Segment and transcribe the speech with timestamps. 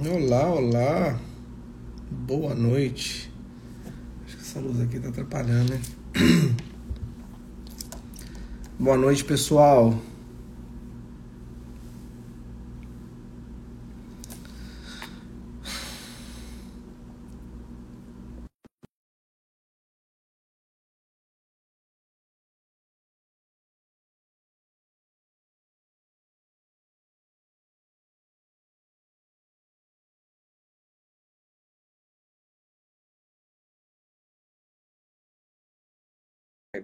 [0.00, 1.18] Olá, olá.
[2.08, 3.28] Boa noite.
[4.24, 5.80] Acho que essa luz aqui tá atrapalhando, né?
[8.78, 9.98] Boa noite, pessoal.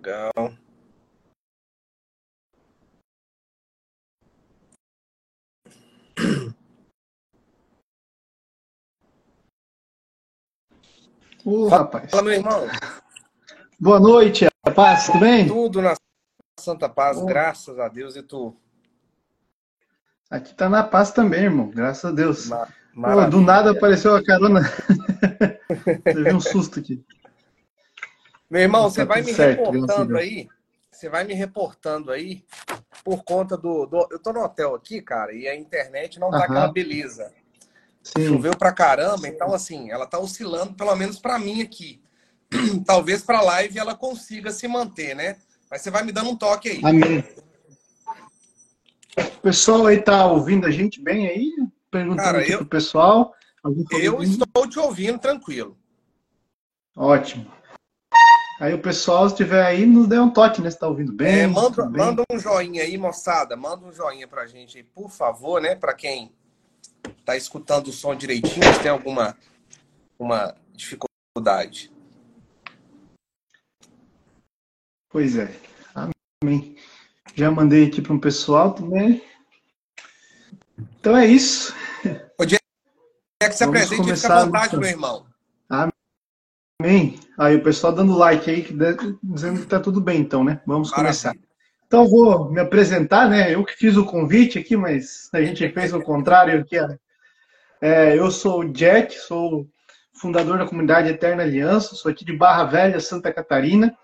[0.05, 0.55] Legal.
[11.43, 12.11] Ô, rapaz.
[12.11, 12.67] Fala, meu irmão.
[13.81, 15.48] Boa noite, rapaz, tudo bem?
[15.48, 15.95] Tudo na
[16.61, 18.15] Santa Paz, graças a Deus.
[18.15, 18.55] E tu?
[20.31, 22.48] Aqui tá na paz também, irmão, graças a Deus.
[22.48, 24.61] Ma- Pô, do nada apareceu a carona.
[26.05, 27.03] Teve um susto aqui.
[28.55, 30.48] Meu irmão, Tá você vai tudo me certo, reportando aí.
[30.92, 32.44] Você vai me reportando aí
[33.02, 36.36] por conta do, do- Eu tô no hotel aqui, cara, e a internet não tá
[36.36, 36.44] Aham.
[36.44, 37.32] aquela beleza.
[38.00, 42.00] Sim, Choveu pra caramba, então assim, ela tá oscilando, pelo menos pra mim aqui.
[42.86, 45.36] Talvez pra live ela consiga se manter, né?
[45.69, 46.80] Mas você vai me dando um toque aí.
[46.84, 47.25] amém.
[49.19, 51.50] O pessoal aí tá ouvindo a gente bem aí?
[51.91, 53.32] Perguntando Cara, aqui eu- pro pessoal.
[53.60, 54.44] Tá Eu ouvindo?
[54.44, 55.77] estou te ouvindo tranquilo.
[56.94, 57.50] Ótimo.
[58.60, 60.70] Aí o pessoal, se estiver aí, nos dê um toque, né?
[60.70, 62.05] Se tá ouvindo bem, É, manda, bem?
[62.05, 63.56] manda um joinha aí, moçada.
[63.56, 65.74] Manda um joinha pra gente aí, por favor, né?
[65.74, 66.33] Pra quem
[67.25, 69.36] tá escutando o som direitinho, se tem alguma
[70.19, 71.92] uma dificuldade.
[75.10, 75.52] Pois é.
[76.42, 76.77] Amém.
[77.34, 79.22] Já mandei aqui para um pessoal também.
[81.00, 81.75] Então é isso.
[83.42, 85.27] É que se apresente e fica à vontade, meu irmão.
[86.85, 87.19] Amém.
[87.39, 88.67] Aí o pessoal dando like aí,
[89.23, 90.61] dizendo que tá tudo bem, então, né?
[90.67, 91.28] Vamos começar.
[91.28, 91.49] Maravilha.
[91.87, 93.55] Então eu vou me apresentar, né?
[93.55, 96.77] Eu que fiz o convite aqui, mas a gente fez o contrário aqui.
[97.81, 99.67] É, eu sou o Jack, sou
[100.12, 103.97] fundador da comunidade Eterna Aliança, sou aqui de Barra Velha, Santa Catarina.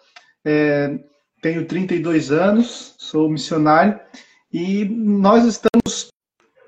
[0.42, 0.98] É,
[1.42, 4.00] tenho 32 anos, sou missionário
[4.50, 6.08] e nós estamos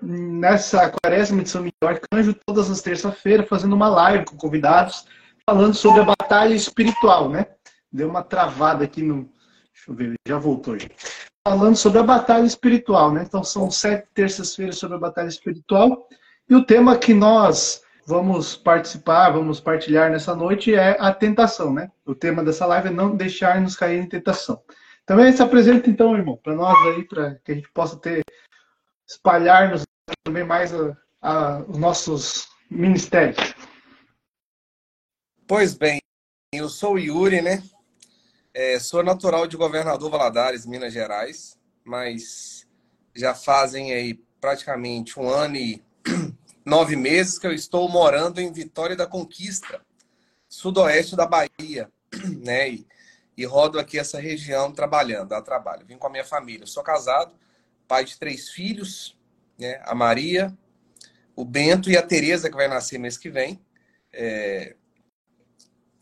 [0.03, 5.07] nessa quaresma de São Miguel Arcanjo todas as terças-feiras fazendo uma live com convidados
[5.49, 7.47] falando sobre a batalha espiritual, né?
[7.93, 9.31] Deu uma travada aqui no.
[9.73, 10.77] Deixa eu ver, já voltou.
[11.47, 13.25] Falando sobre a batalha espiritual, né?
[13.27, 16.09] Então são sete terças-feiras sobre a batalha espiritual.
[16.49, 21.91] E o tema que nós vamos participar, vamos partilhar nessa noite é a tentação, né?
[22.05, 24.61] O tema dessa live é não deixar nos cair em tentação.
[25.05, 28.23] Também se apresenta então, irmão, para nós aí, para que a gente possa ter
[29.09, 29.85] espalhar-nos
[30.25, 33.55] também mais a- a- os nossos ministérios.
[35.55, 36.01] Pois bem,
[36.51, 37.63] eu sou o Yuri, né?
[38.55, 42.67] É, sou natural de Governador Valadares, Minas Gerais, mas
[43.15, 45.85] já fazem aí praticamente um ano e
[46.65, 49.83] nove meses que eu estou morando em Vitória da Conquista,
[50.49, 51.93] sudoeste da Bahia,
[52.43, 52.71] né?
[52.71, 52.87] E,
[53.37, 55.85] e rodo aqui essa região trabalhando, a trabalho.
[55.85, 56.67] Vim com a minha família.
[56.67, 57.35] Sou casado,
[57.87, 59.15] pai de três filhos,
[59.59, 59.83] né?
[59.85, 60.51] A Maria,
[61.37, 63.61] o Bento e a Tereza, que vai nascer mês que vem.
[64.15, 64.77] É,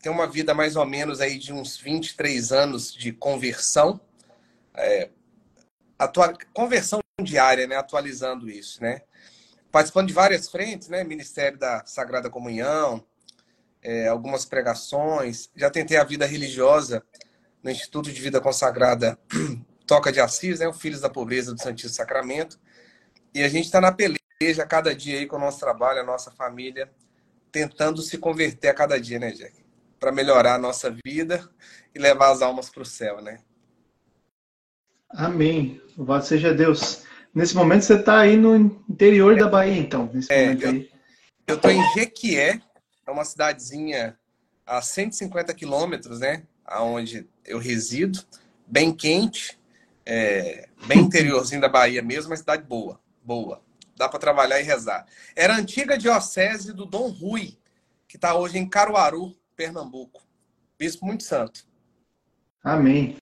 [0.01, 4.01] tem uma vida mais ou menos aí de uns 23 anos de conversão.
[4.73, 5.09] É,
[6.53, 7.75] conversão diária, né?
[7.75, 9.01] Atualizando isso, né?
[9.71, 11.03] Participando de várias frentes, né?
[11.03, 13.05] Ministério da Sagrada Comunhão,
[13.81, 15.49] é, algumas pregações.
[15.55, 17.03] Já tentei a vida religiosa
[17.61, 19.19] no Instituto de Vida Consagrada
[19.85, 20.67] Toca de Assis, né?
[20.67, 22.59] O Filhos da Pobreza do Santíssimo Sacramento.
[23.33, 26.31] E a gente está na peleja cada dia aí com o nosso trabalho, a nossa
[26.31, 26.91] família,
[27.51, 29.60] tentando se converter a cada dia, né, Jack?
[30.01, 31.47] Para melhorar a nossa vida
[31.93, 33.37] e levar as almas para o céu, né?
[35.11, 35.79] Amém.
[35.95, 37.03] Louvado seja Deus.
[37.35, 38.55] Nesse momento você está aí no
[38.89, 40.09] interior da Bahia, então.
[40.11, 40.91] Nesse É, momento aí.
[41.45, 42.59] Eu estou em Jequié,
[43.05, 44.17] é uma cidadezinha
[44.65, 46.47] a 150 quilômetros, né?
[46.65, 48.25] Aonde eu resido,
[48.65, 49.59] bem quente,
[50.03, 53.61] é, bem interiorzinho da Bahia mesmo, uma cidade boa, boa.
[53.95, 55.05] Dá para trabalhar e rezar.
[55.35, 57.55] Era a antiga diocese do Dom Rui,
[58.07, 60.23] que está hoje em Caruaru, Pernambuco.
[60.79, 61.63] Bispo muito santo.
[62.63, 63.17] Amém.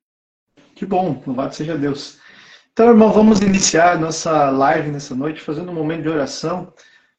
[0.73, 2.17] Que bom, louvado seja Deus.
[2.71, 6.73] Então, irmão, vamos iniciar nossa live nessa noite fazendo um momento de oração,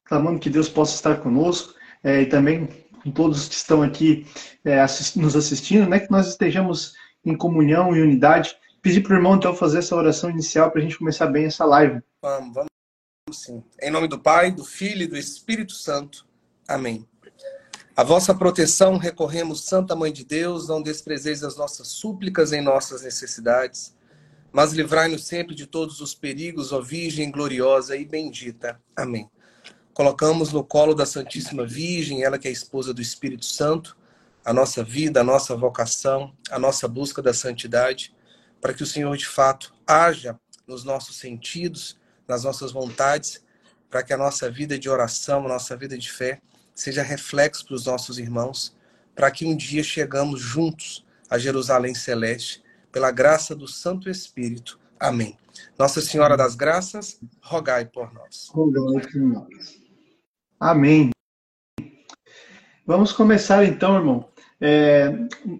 [0.05, 2.67] clamando que Deus possa estar conosco eh, e também
[3.03, 4.27] com todos que estão aqui
[4.65, 6.01] eh, assist- nos assistindo, né?
[6.01, 8.57] Que nós estejamos em comunhão e unidade.
[8.81, 11.67] Pedir para o irmão, então, fazer essa oração inicial para a gente começar bem essa
[11.67, 12.01] live.
[12.23, 12.71] Vamos, vamos
[13.39, 13.63] sim.
[13.83, 16.27] Em nome do Pai, do Filho e do Espírito Santo.
[16.67, 17.07] Amém.
[18.01, 23.03] A vossa proteção recorremos, Santa Mãe de Deus, não desprezeis as nossas súplicas em nossas
[23.03, 23.95] necessidades,
[24.51, 28.81] mas livrai-nos sempre de todos os perigos, ó Virgem gloriosa e bendita.
[28.97, 29.31] Amém.
[29.93, 33.95] Colocamos no colo da Santíssima Virgem, ela que é esposa do Espírito Santo,
[34.43, 38.15] a nossa vida, a nossa vocação, a nossa busca da santidade,
[38.63, 43.45] para que o Senhor de fato haja nos nossos sentidos, nas nossas vontades,
[43.91, 46.41] para que a nossa vida de oração, a nossa vida de fé,
[46.81, 48.75] seja reflexo para os nossos irmãos,
[49.15, 54.81] para que um dia chegamos juntos a Jerusalém Celeste, pela graça do Santo Espírito.
[54.99, 55.37] Amém.
[55.79, 58.49] Nossa Senhora das Graças, rogai por nós.
[58.51, 59.79] Rogai por nós.
[60.59, 61.11] Amém.
[62.87, 64.29] Vamos começar então, irmão.
[64.59, 65.13] É,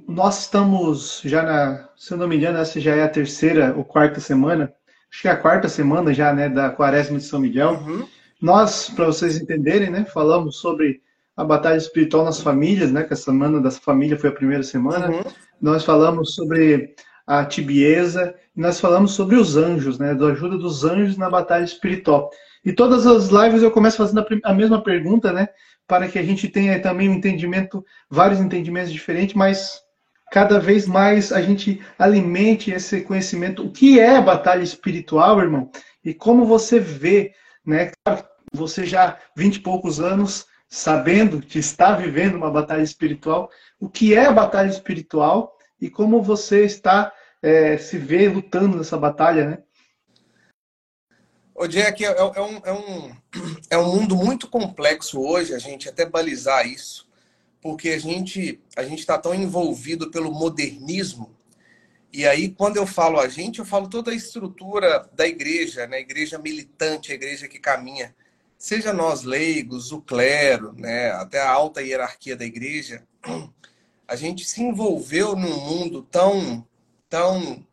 [0.09, 3.85] nós estamos já na, se eu não me engano, essa já é a terceira ou
[3.85, 4.73] quarta semana,
[5.13, 7.73] acho que é a quarta semana já, né, da Quaresma de São Miguel.
[7.73, 8.09] Uhum.
[8.41, 11.03] Nós, para vocês entenderem, né, falamos sobre
[11.37, 15.11] a batalha espiritual nas famílias, né, que a semana da família foi a primeira semana.
[15.11, 15.23] Uhum.
[15.61, 16.95] Nós falamos sobre
[17.27, 21.65] a tibieza, e nós falamos sobre os anjos, né, da ajuda dos anjos na batalha
[21.65, 22.31] espiritual.
[22.65, 25.49] E todas as lives eu começo fazendo a mesma pergunta, né?
[25.87, 29.81] Para que a gente tenha também um entendimento, vários entendimentos diferentes, mas
[30.31, 33.65] cada vez mais a gente alimente esse conhecimento.
[33.65, 35.71] O que é a batalha espiritual, irmão?
[36.05, 37.33] E como você vê,
[37.65, 37.93] né?
[38.53, 43.51] Você já 20 e poucos anos sabendo que está vivendo uma batalha espiritual,
[43.81, 47.13] o que é a batalha espiritual e como você está
[47.43, 49.59] é, se vê lutando nessa batalha, né?
[51.55, 53.17] O Jack, é, é, é, um, é, um,
[53.71, 57.09] é um mundo muito complexo hoje, a gente até balizar isso,
[57.61, 61.37] porque a gente a gente está tão envolvido pelo modernismo.
[62.13, 66.01] E aí, quando eu falo a gente, eu falo toda a estrutura da igreja, né?
[66.01, 68.15] Igreja militante, a igreja que caminha.
[68.61, 71.13] Seja nós leigos, o clero, né?
[71.13, 73.03] até a alta hierarquia da igreja,
[74.07, 76.69] a gente se envolveu num mundo tão,
[77.09, 77.67] tão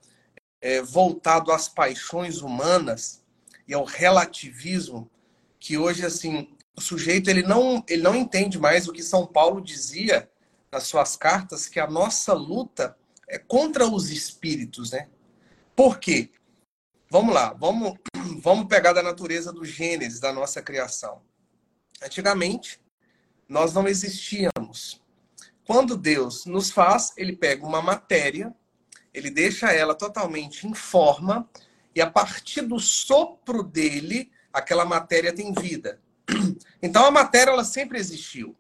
[0.62, 3.22] é, voltado às paixões humanas
[3.68, 5.12] e ao relativismo,
[5.60, 9.60] que hoje assim o sujeito ele não ele não entende mais o que São Paulo
[9.60, 10.32] dizia
[10.72, 12.96] nas suas cartas que a nossa luta
[13.28, 15.10] é contra os espíritos, né?
[15.76, 16.32] Por quê?
[17.10, 17.98] Vamos lá, vamos
[18.40, 21.22] vamos pegar da natureza do Gênesis da nossa criação.
[22.02, 22.80] Antigamente
[23.50, 25.02] nós não existíamos.
[25.66, 28.54] Quando Deus nos faz, ele pega uma matéria,
[29.14, 31.50] ele deixa ela totalmente em forma
[31.96, 36.00] e a partir do sopro dele, aquela matéria tem vida.
[36.80, 38.56] Então a matéria ela sempre existiu.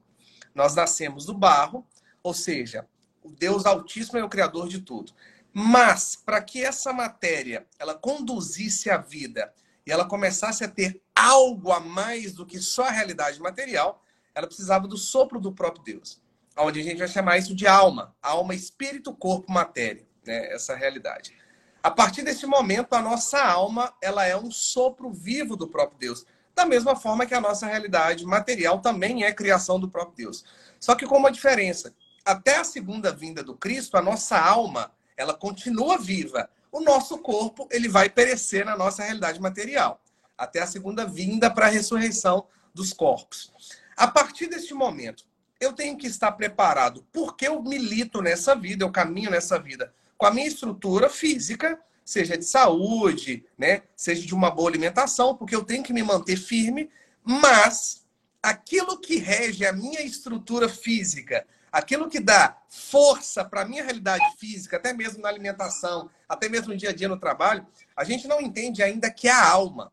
[0.55, 1.85] Nós nascemos do barro,
[2.23, 2.87] ou seja,
[3.21, 5.13] o Deus Altíssimo é o criador de tudo.
[5.53, 9.53] Mas para que essa matéria ela conduzisse a vida
[9.87, 14.03] e ela começasse a ter algo a mais do que só a realidade material,
[14.35, 16.21] ela precisava do sopro do próprio Deus.
[16.57, 20.53] Onde a gente vai chamar isso de alma, alma, espírito, corpo, matéria, né?
[20.53, 21.33] Essa realidade.
[21.81, 26.25] A partir desse momento, a nossa alma ela é um sopro vivo do próprio Deus.
[26.53, 30.43] Da mesma forma que a nossa realidade material também é criação do próprio Deus.
[30.81, 31.95] Só que com uma diferença.
[32.25, 36.49] Até a segunda vinda do Cristo, a nossa alma ela continua viva.
[36.71, 40.01] O nosso corpo ele vai perecer na nossa realidade material.
[40.37, 43.51] Até a segunda vinda para a ressurreição dos corpos.
[43.95, 45.25] A partir deste momento,
[45.59, 50.25] eu tenho que estar preparado, porque eu milito nessa vida, eu caminho nessa vida com
[50.25, 55.63] a minha estrutura física, seja de saúde, né, seja de uma boa alimentação, porque eu
[55.63, 56.89] tenho que me manter firme,
[57.23, 58.05] mas
[58.41, 64.23] aquilo que rege a minha estrutura física, aquilo que dá força para a minha realidade
[64.37, 68.27] física, até mesmo na alimentação, até mesmo no dia a dia no trabalho, a gente
[68.27, 69.91] não entende ainda que é a alma.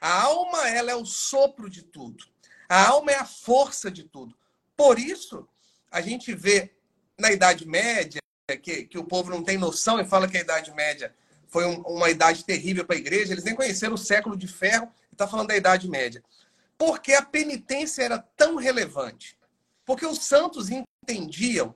[0.00, 2.24] A alma, ela é o sopro de tudo.
[2.68, 4.36] A alma é a força de tudo.
[4.76, 5.48] Por isso,
[5.90, 6.72] a gente vê
[7.18, 8.20] na Idade Média,
[8.62, 11.14] que, que o povo não tem noção e fala que a Idade Média
[11.48, 14.92] foi um, uma idade terrível para a igreja, eles nem conheceram o século de ferro
[15.14, 16.22] está falando da Idade Média.
[16.76, 19.36] Porque a penitência era tão relevante.
[19.84, 21.74] Porque os santos entendiam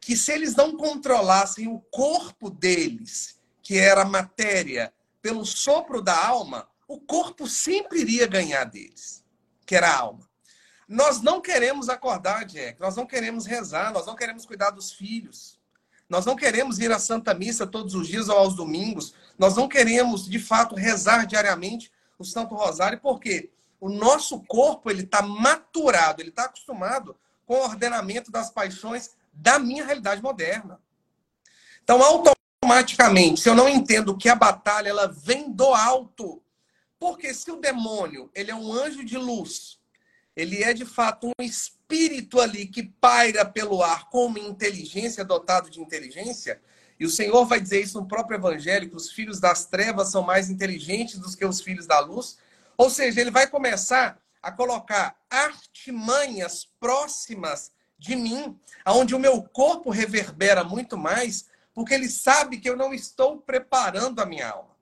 [0.00, 6.68] que se eles não controlassem o corpo deles, que era matéria, pelo sopro da alma,
[6.88, 9.24] o corpo sempre iria ganhar deles,
[9.64, 10.28] que era a alma.
[10.88, 15.58] Nós não queremos acordar, Jack, nós não queremos rezar, nós não queremos cuidar dos filhos.
[16.08, 19.14] Nós não queremos ir à Santa Missa todos os dias ou aos domingos.
[19.38, 25.04] Nós não queremos, de fato, rezar diariamente o Santo Rosário, porque o nosso corpo ele
[25.04, 27.16] está maturado, ele está acostumado
[27.52, 30.80] o ordenamento das paixões da minha realidade moderna.
[31.82, 36.42] Então, automaticamente, se eu não entendo que a batalha ela vem do alto,
[37.02, 39.80] Porque se o demônio ele é um anjo de luz,
[40.36, 45.68] ele é de fato um espírito ali que paira pelo ar com uma inteligência, dotado
[45.68, 46.62] de inteligência,
[47.00, 50.22] e o Senhor vai dizer isso no próprio Evangelho, que os filhos das trevas são
[50.22, 52.38] mais inteligentes do que os filhos da luz.
[52.76, 59.90] Ou seja, ele vai começar a colocar artimanhas próximas de mim, aonde o meu corpo
[59.90, 64.76] reverbera muito mais, porque ele sabe que eu não estou preparando a minha alma.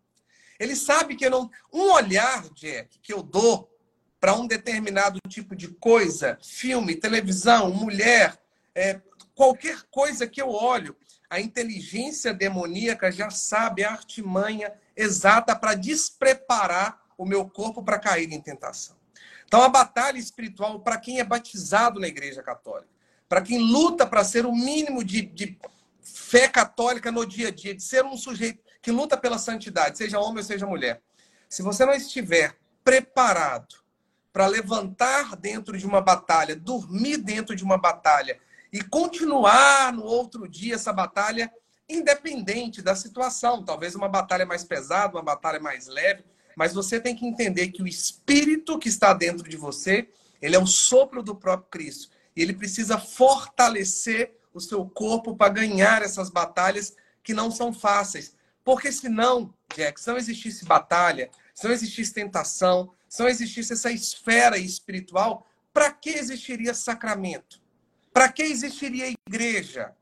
[0.59, 1.51] Ele sabe que eu não.
[1.73, 3.71] Um olhar, Jack, que eu dou
[4.19, 8.39] para um determinado tipo de coisa, filme, televisão, mulher,
[8.75, 9.01] é,
[9.35, 10.95] qualquer coisa que eu olho,
[11.31, 18.31] a inteligência demoníaca já sabe a artimanha exata para despreparar o meu corpo para cair
[18.31, 19.00] em tentação.
[19.51, 22.89] Então, a batalha espiritual, para quem é batizado na Igreja Católica,
[23.29, 25.59] para quem luta para ser o mínimo de, de
[26.01, 30.21] fé católica no dia a dia, de ser um sujeito que luta pela santidade, seja
[30.21, 31.03] homem ou seja mulher.
[31.49, 33.75] Se você não estiver preparado
[34.33, 38.39] para levantar dentro de uma batalha, dormir dentro de uma batalha
[38.73, 41.53] e continuar no outro dia essa batalha,
[41.89, 46.25] independente da situação, talvez uma batalha mais pesada, uma batalha mais leve,
[46.61, 50.11] mas você tem que entender que o espírito que está dentro de você,
[50.43, 52.11] ele é o sopro do próprio Cristo.
[52.37, 58.35] E ele precisa fortalecer o seu corpo para ganhar essas batalhas que não são fáceis.
[58.63, 63.91] Porque senão, Jack, se não existisse batalha, se não existisse tentação, se não existisse essa
[63.91, 67.59] esfera espiritual, para que existiria sacramento?
[68.13, 69.95] Para que existiria igreja?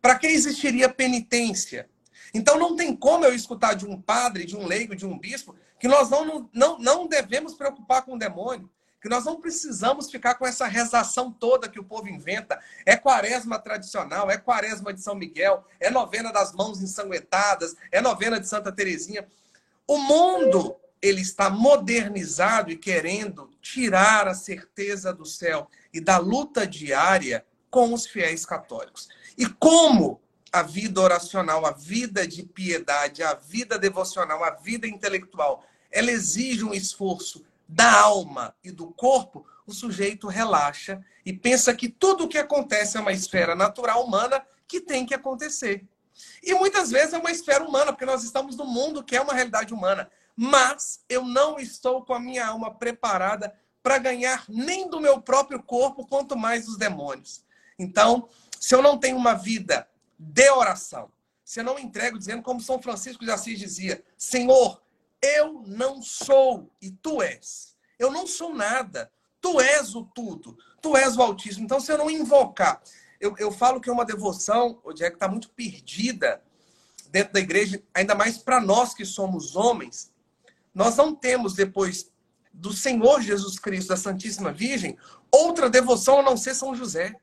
[0.00, 1.90] Para que existiria penitência?
[2.32, 5.56] Então não tem como eu escutar de um padre, de um leigo, de um bispo,
[5.78, 8.70] que nós não, não, não devemos preocupar com o demônio
[9.00, 12.58] que nós não precisamos ficar com essa rezação toda que o povo inventa.
[12.84, 18.40] É quaresma tradicional, é quaresma de São Miguel, é novena das mãos ensanguentadas, é novena
[18.40, 19.26] de Santa Teresinha.
[19.86, 26.66] O mundo, ele está modernizado e querendo tirar a certeza do céu e da luta
[26.66, 29.08] diária com os fiéis católicos.
[29.36, 30.20] E como
[30.52, 36.64] a vida oracional, a vida de piedade, a vida devocional, a vida intelectual, ela exige
[36.64, 42.28] um esforço da alma e do corpo, o sujeito relaxa e pensa que tudo o
[42.28, 45.84] que acontece é uma esfera natural humana que tem que acontecer.
[46.42, 49.34] E muitas vezes é uma esfera humana, porque nós estamos no mundo que é uma
[49.34, 50.10] realidade humana.
[50.34, 55.62] Mas eu não estou com a minha alma preparada para ganhar nem do meu próprio
[55.62, 57.44] corpo, quanto mais dos demônios.
[57.78, 58.28] Então,
[58.58, 59.88] se eu não tenho uma vida
[60.18, 61.10] de oração,
[61.56, 64.80] eu não entrego dizendo como São Francisco de Assis dizia, Senhor,
[65.22, 67.74] eu não sou e tu és.
[67.98, 69.10] Eu não sou nada.
[69.40, 70.56] Tu és o tudo.
[70.80, 71.64] Tu és o Altíssimo.
[71.64, 72.82] Então, se eu não invocar,
[73.20, 76.42] eu, eu falo que é uma devoção, o Jack está muito perdida
[77.10, 80.12] dentro da igreja, ainda mais para nós que somos homens.
[80.74, 82.10] Nós não temos, depois
[82.52, 84.96] do Senhor Jesus Cristo, da Santíssima Virgem,
[85.30, 87.14] outra devoção a não ser São José.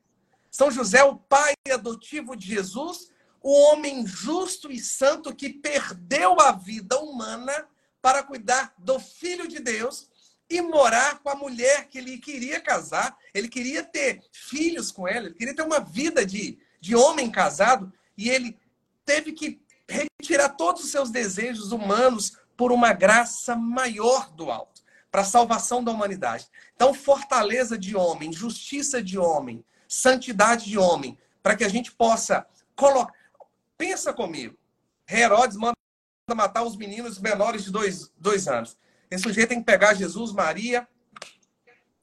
[0.55, 3.12] São José, o pai adotivo de Jesus,
[3.43, 7.67] o homem justo e santo que perdeu a vida humana
[8.01, 10.09] para cuidar do filho de Deus
[10.50, 13.17] e morar com a mulher que ele queria casar.
[13.33, 17.91] Ele queria ter filhos com ela, ele queria ter uma vida de, de homem casado
[18.17, 18.57] e ele
[19.03, 24.81] teve que retirar todos os seus desejos humanos por uma graça maior do alto,
[25.12, 26.47] para a salvação da humanidade.
[26.74, 32.46] Então, fortaleza de homem, justiça de homem, santidade de homem, para que a gente possa
[32.75, 33.13] colocar.
[33.77, 34.58] Pensa comigo.
[35.10, 35.75] Herodes manda
[36.34, 38.77] matar os meninos menores de dois, dois anos.
[39.12, 40.88] Esse sujeito tem que pegar Jesus, Maria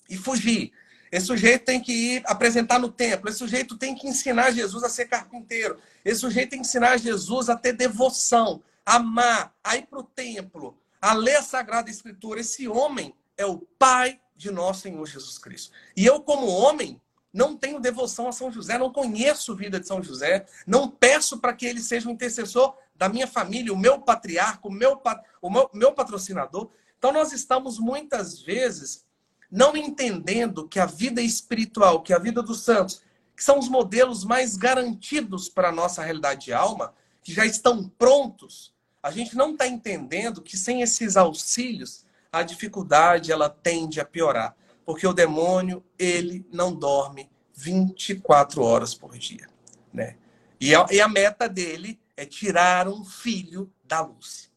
[0.09, 0.73] e fugir.
[1.11, 3.29] Esse sujeito tem que ir apresentar no templo.
[3.29, 5.79] Esse sujeito tem que ensinar Jesus a ser carpinteiro.
[6.05, 10.79] Esse sujeito tem que ensinar Jesus a ter devoção, amar, a ir para o templo,
[11.01, 12.41] a ler a Sagrada Escritura.
[12.41, 15.73] Esse homem é o pai de nosso Senhor Jesus Cristo.
[15.97, 17.01] E eu, como homem,
[17.33, 21.39] não tenho devoção a São José, não conheço a vida de São José, não peço
[21.39, 25.01] para que ele seja um intercessor da minha família, o meu patriarca, o meu,
[25.41, 26.71] o meu, meu patrocinador.
[26.99, 29.05] Então, nós estamos muitas vezes
[29.51, 33.03] não entendendo que a vida espiritual, que a vida dos santos,
[33.37, 37.89] que são os modelos mais garantidos para a nossa realidade de alma, que já estão
[37.89, 38.73] prontos,
[39.03, 44.57] a gente não está entendendo que sem esses auxílios, a dificuldade ela tende a piorar.
[44.85, 49.49] Porque o demônio, ele não dorme 24 horas por dia.
[49.93, 50.17] Né?
[50.61, 54.51] E a, e a meta dele é tirar um filho da luz.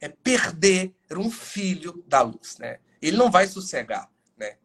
[0.00, 2.78] É perder um filho da luz, né?
[3.02, 4.56] Ele não vai sossegar, né?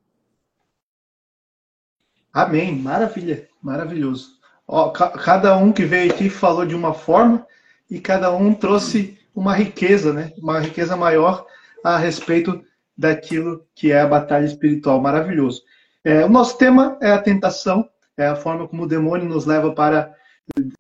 [2.32, 2.76] Amém.
[2.76, 3.50] Maravilha.
[3.62, 4.40] Maravilhoso.
[4.68, 7.46] Ó, cada um que veio aqui falou de uma forma
[7.90, 10.32] e cada um trouxe uma riqueza, né?
[10.38, 11.46] Uma riqueza maior
[11.84, 12.64] a respeito
[12.98, 15.02] daquilo que é a batalha espiritual.
[15.02, 15.62] Maravilhoso.
[16.04, 19.72] É, o nosso tema é a tentação, é a forma como o demônio nos leva
[19.72, 20.14] para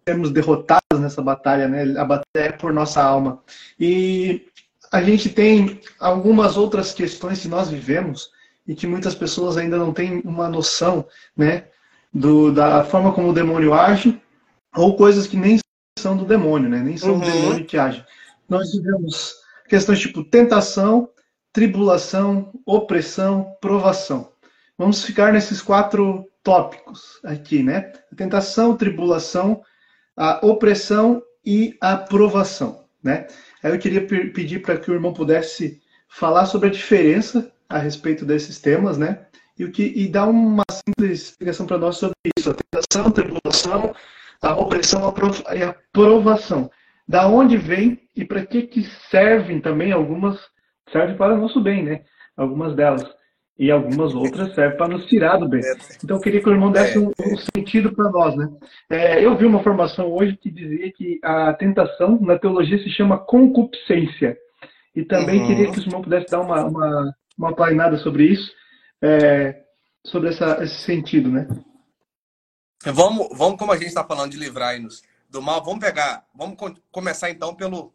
[0.07, 1.97] sermos derrotados nessa batalha, né?
[1.97, 3.41] A batalha é por nossa alma.
[3.79, 4.45] E
[4.91, 8.29] a gente tem algumas outras questões que nós vivemos
[8.67, 11.65] e que muitas pessoas ainda não têm uma noção, né?
[12.13, 14.21] Do, da forma como o demônio age
[14.75, 15.59] ou coisas que nem
[15.97, 16.79] são do demônio, né?
[16.79, 17.19] Nem são uhum.
[17.19, 18.05] do demônio que age.
[18.47, 19.35] Nós vivemos
[19.67, 21.09] questões tipo tentação,
[21.53, 24.33] tribulação, opressão, provação.
[24.75, 27.93] Vamos ficar nesses quatro tópicos aqui, né?
[28.11, 29.61] A tentação, tribulação,
[30.17, 33.27] a opressão e a provação, né?
[33.61, 35.79] Aí eu queria pedir para que o irmão pudesse
[36.09, 39.27] falar sobre a diferença a respeito desses temas, né?
[39.57, 42.49] E, o que, e dar uma simples explicação para nós sobre isso.
[42.49, 43.95] A tentação, a tribulação,
[44.41, 45.13] a opressão
[45.55, 46.69] e a provação.
[47.07, 50.39] Da onde vem e para que, que servem também algumas
[50.91, 52.01] servem para o nosso bem, né?
[52.35, 53.03] Algumas delas.
[53.57, 55.61] E algumas outras servem para nos tirar do bem.
[56.03, 58.49] Então eu queria que o irmão desse um, um sentido para nós, né?
[58.89, 63.17] É, eu vi uma formação hoje que dizia que a tentação na teologia se chama
[63.17, 64.37] concupiscência.
[64.95, 65.47] E também uhum.
[65.47, 68.51] queria que o irmão pudesse dar uma, uma, uma plainada sobre isso,
[69.01, 69.61] é,
[70.05, 71.47] sobre essa, esse sentido, né?
[72.85, 76.55] Vamos, vamos, como a gente está falando de livrar-nos do mal, vamos pegar, vamos
[76.91, 77.91] começar então pelo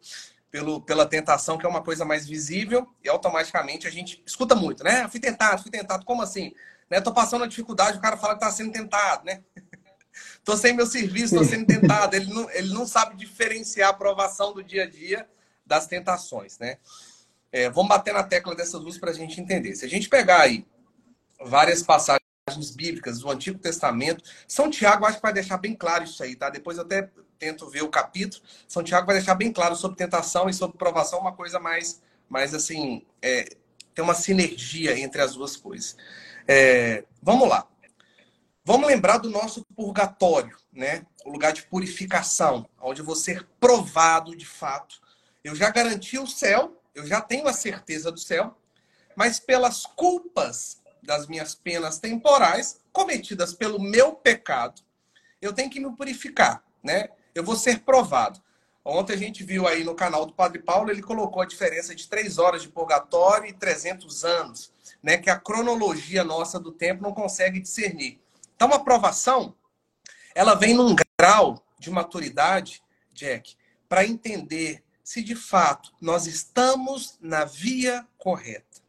[0.51, 4.83] pelo, pela tentação, que é uma coisa mais visível, e automaticamente a gente escuta muito,
[4.83, 5.07] né?
[5.07, 6.05] Fui tentado, fui tentado.
[6.05, 6.53] Como assim?
[6.89, 6.99] Né?
[6.99, 9.43] Tô passando dificuldade, o cara fala que tá sendo tentado, né?
[10.43, 12.15] tô sem meu serviço, tô sendo tentado.
[12.15, 15.27] Ele não, ele não sabe diferenciar a aprovação do dia a dia
[15.65, 16.77] das tentações, né?
[17.51, 19.75] É, vamos bater na tecla dessas duas para a gente entender.
[19.75, 20.65] Se a gente pegar aí
[21.39, 22.19] várias passagens
[22.75, 26.49] bíblicas do Antigo Testamento, São Tiago acho que vai deixar bem claro isso aí, tá?
[26.49, 30.49] Depois eu até tento ver o capítulo, São Tiago vai deixar bem claro sobre tentação
[30.49, 33.55] e sobre provação, uma coisa mais, mais assim, é,
[33.95, 35.95] tem uma sinergia entre as duas coisas.
[36.47, 37.65] É, vamos lá.
[38.63, 41.05] Vamos lembrar do nosso purgatório, né?
[41.25, 45.01] O lugar de purificação, onde você é provado de fato.
[45.43, 48.55] Eu já garanti o céu, eu já tenho a certeza do céu,
[49.15, 54.81] mas pelas culpas das minhas penas temporais cometidas pelo meu pecado,
[55.41, 57.09] eu tenho que me purificar, né?
[57.33, 58.41] Eu vou ser provado.
[58.83, 62.07] Ontem a gente viu aí no canal do Padre Paulo, ele colocou a diferença de
[62.07, 64.71] três horas de purgatório e 300 anos,
[65.03, 65.17] né?
[65.17, 68.19] Que a cronologia nossa do tempo não consegue discernir.
[68.55, 69.55] Então, a aprovação,
[70.33, 72.81] ela vem num grau de maturidade,
[73.13, 73.55] Jack,
[73.87, 78.81] para entender se de fato nós estamos na via correta.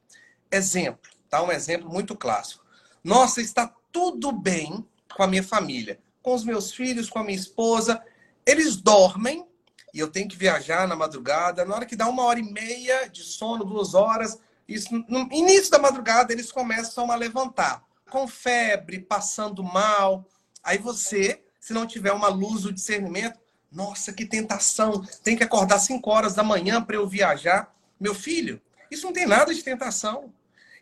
[0.51, 1.43] Exemplo, tá?
[1.43, 2.65] Um exemplo muito clássico.
[3.03, 7.39] Nossa, está tudo bem com a minha família, com os meus filhos, com a minha
[7.39, 8.03] esposa,
[8.51, 9.47] eles dormem
[9.95, 11.65] e eu tenho que viajar na madrugada.
[11.65, 15.71] Na hora que dá uma hora e meia de sono, duas horas, isso, no início
[15.71, 20.27] da madrugada eles começam a levantar com febre, passando mal.
[20.63, 23.39] Aí você, se não tiver uma luz do discernimento,
[23.71, 25.05] nossa, que tentação!
[25.23, 27.73] Tem que acordar 5 horas da manhã para eu viajar.
[28.01, 28.61] Meu filho,
[28.91, 30.33] isso não tem nada de tentação.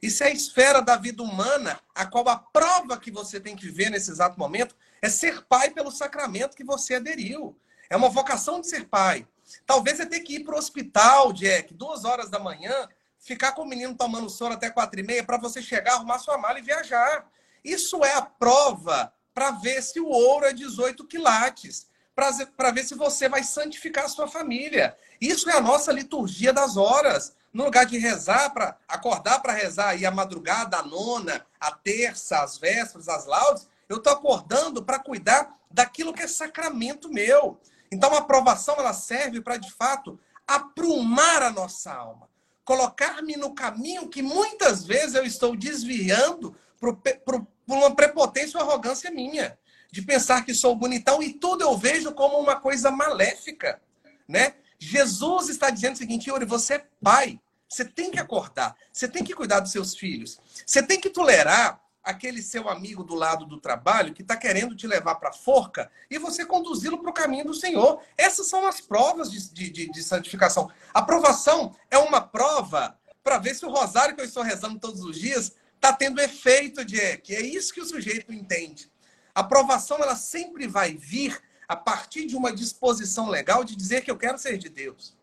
[0.00, 3.66] Isso é a esfera da vida humana, a qual a prova que você tem que
[3.66, 7.59] viver nesse exato momento é ser pai pelo sacramento que você aderiu.
[7.91, 9.27] É uma vocação de ser pai.
[9.67, 13.63] Talvez você tenha que ir para o hospital, Jack, duas horas da manhã, ficar com
[13.63, 16.63] o menino tomando sono até quatro e meia para você chegar, arrumar sua mala e
[16.63, 17.27] viajar.
[17.65, 22.95] Isso é a prova para ver se o ouro é 18 quilates, para ver se
[22.95, 24.97] você vai santificar a sua família.
[25.21, 27.37] Isso é a nossa liturgia das horas.
[27.53, 32.41] No lugar de rezar, para acordar para rezar aí a madrugada, a nona, a terça,
[32.41, 37.61] as vésperas, as laudes, eu estou acordando para cuidar daquilo que é sacramento meu.
[37.90, 42.29] Então, a aprovação ela serve para, de fato, aprumar a nossa alma.
[42.64, 46.98] Colocar-me no caminho que muitas vezes eu estou desviando por,
[47.66, 49.59] uma prepotência ou arrogância minha.
[49.90, 53.81] De pensar que sou bonitão e tudo eu vejo como uma coisa maléfica.
[54.29, 54.55] Né?
[54.79, 57.40] Jesus está dizendo o seguinte, Yuri, você é pai.
[57.66, 58.77] Você tem que acordar.
[58.92, 60.38] Você tem que cuidar dos seus filhos.
[60.66, 64.87] Você tem que tolerar aquele seu amigo do lado do trabalho que está querendo te
[64.87, 68.01] levar para a forca e você conduzi-lo para o caminho do Senhor.
[68.17, 70.71] Essas são as provas de, de, de santificação.
[70.95, 75.03] A provação é uma prova para ver se o rosário que eu estou rezando todos
[75.03, 77.35] os dias está tendo efeito, Jack.
[77.35, 78.91] É isso que o sujeito entende.
[79.35, 84.11] A provação ela sempre vai vir a partir de uma disposição legal de dizer que
[84.11, 85.15] eu quero ser de Deus.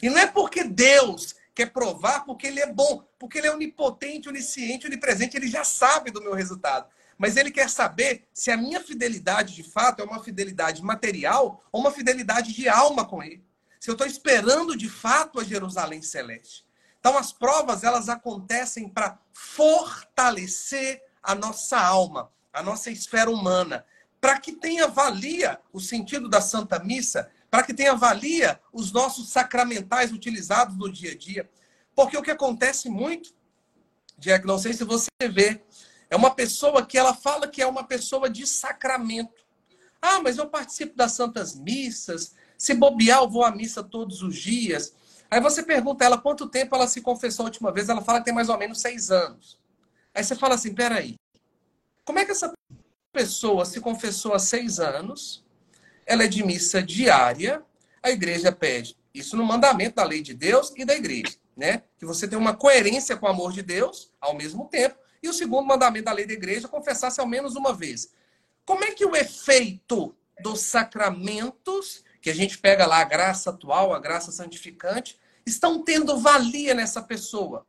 [0.00, 4.28] E não é porque Deus quer provar porque ele é bom, porque ele é onipotente,
[4.28, 6.88] onisciente, onipresente, ele já sabe do meu resultado.
[7.16, 11.80] Mas ele quer saber se a minha fidelidade de fato é uma fidelidade material ou
[11.80, 13.44] uma fidelidade de alma com ele.
[13.78, 16.64] Se eu estou esperando de fato a Jerusalém celeste.
[16.98, 23.84] Então, as provas, elas acontecem para fortalecer a nossa alma, a nossa esfera humana,
[24.20, 29.28] para que tenha valia o sentido da Santa Missa, para que tenha valia os nossos
[29.28, 31.48] sacramentais utilizados no dia a dia.
[31.94, 33.32] Porque o que acontece muito,
[34.18, 35.62] Jack, não sei se você vê,
[36.10, 39.46] é uma pessoa que ela fala que é uma pessoa de sacramento.
[40.02, 44.34] Ah, mas eu participo das santas missas, se bobear, eu vou à missa todos os
[44.34, 44.92] dias.
[45.30, 48.24] Aí você pergunta ela quanto tempo ela se confessou a última vez, ela fala que
[48.24, 49.60] tem mais ou menos seis anos.
[50.12, 51.14] Aí você fala assim: peraí,
[52.04, 52.52] como é que essa
[53.12, 55.43] pessoa se confessou há seis anos?
[56.06, 57.62] Ela é de missa diária,
[58.02, 61.84] a igreja pede isso no mandamento da lei de Deus e da igreja, né?
[61.96, 64.96] Que você tem uma coerência com o amor de Deus ao mesmo tempo.
[65.22, 68.12] E o segundo mandamento da lei da igreja, confessar-se ao menos uma vez.
[68.66, 73.94] Como é que o efeito dos sacramentos que a gente pega lá a graça atual,
[73.94, 77.66] a graça santificante, estão tendo valia nessa pessoa.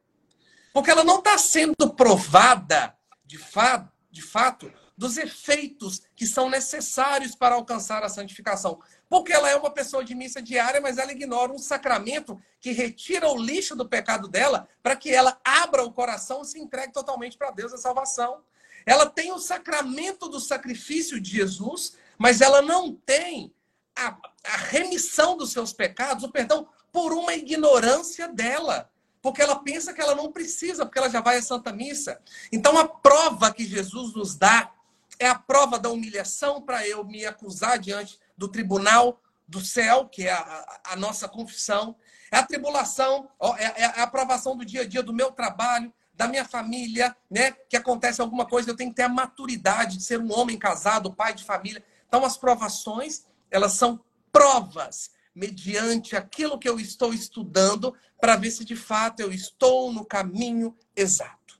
[0.73, 2.95] Porque ela não está sendo provada,
[3.25, 8.79] de, fa de fato, dos efeitos que são necessários para alcançar a santificação.
[9.09, 13.29] Porque ela é uma pessoa de missa diária, mas ela ignora um sacramento que retira
[13.29, 17.37] o lixo do pecado dela para que ela abra o coração e se entregue totalmente
[17.37, 18.41] para Deus a salvação.
[18.85, 23.53] Ela tem o sacramento do sacrifício de Jesus, mas ela não tem
[23.95, 28.89] a, a remissão dos seus pecados, o perdão, por uma ignorância dela.
[29.21, 32.21] Porque ela pensa que ela não precisa, porque ela já vai à Santa Missa.
[32.51, 34.71] Então, a prova que Jesus nos dá
[35.19, 40.27] é a prova da humilhação para eu me acusar diante do tribunal do céu, que
[40.27, 41.95] é a, a nossa confissão.
[42.31, 46.27] É a tribulação, é, é a aprovação do dia a dia do meu trabalho, da
[46.27, 47.51] minha família, né?
[47.69, 51.13] Que acontece alguma coisa, eu tenho que ter a maturidade de ser um homem casado,
[51.13, 51.83] pai de família.
[52.07, 58.63] Então, as provações elas são provas mediante aquilo que eu estou estudando para ver se
[58.63, 61.59] de fato eu estou no caminho exato.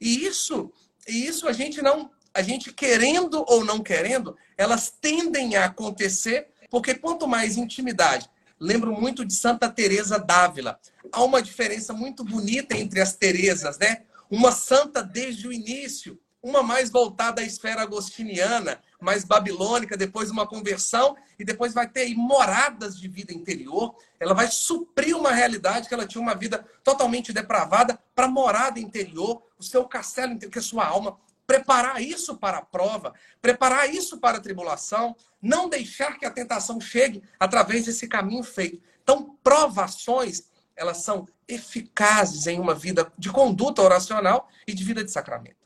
[0.00, 0.72] E isso,
[1.08, 6.48] e isso a gente não, a gente querendo ou não querendo, elas tendem a acontecer,
[6.68, 8.28] porque quanto mais intimidade,
[8.60, 10.78] lembro muito de Santa Teresa d'Ávila.
[11.10, 14.02] Há uma diferença muito bonita entre as Teresas, né?
[14.30, 20.46] Uma santa desde o início, uma mais voltada à esfera agostiniana, mais babilônica, depois uma
[20.46, 23.96] conversão, e depois vai ter moradas de vida interior.
[24.20, 29.42] Ela vai suprir uma realidade que ela tinha uma vida totalmente depravada para morada interior,
[29.58, 31.18] o seu castelo interior, que é a sua alma.
[31.46, 36.80] Preparar isso para a prova, preparar isso para a tribulação, não deixar que a tentação
[36.80, 38.82] chegue através desse caminho feito.
[39.02, 45.10] Então, provações, elas são eficazes em uma vida de conduta oracional e de vida de
[45.10, 45.56] sacramento.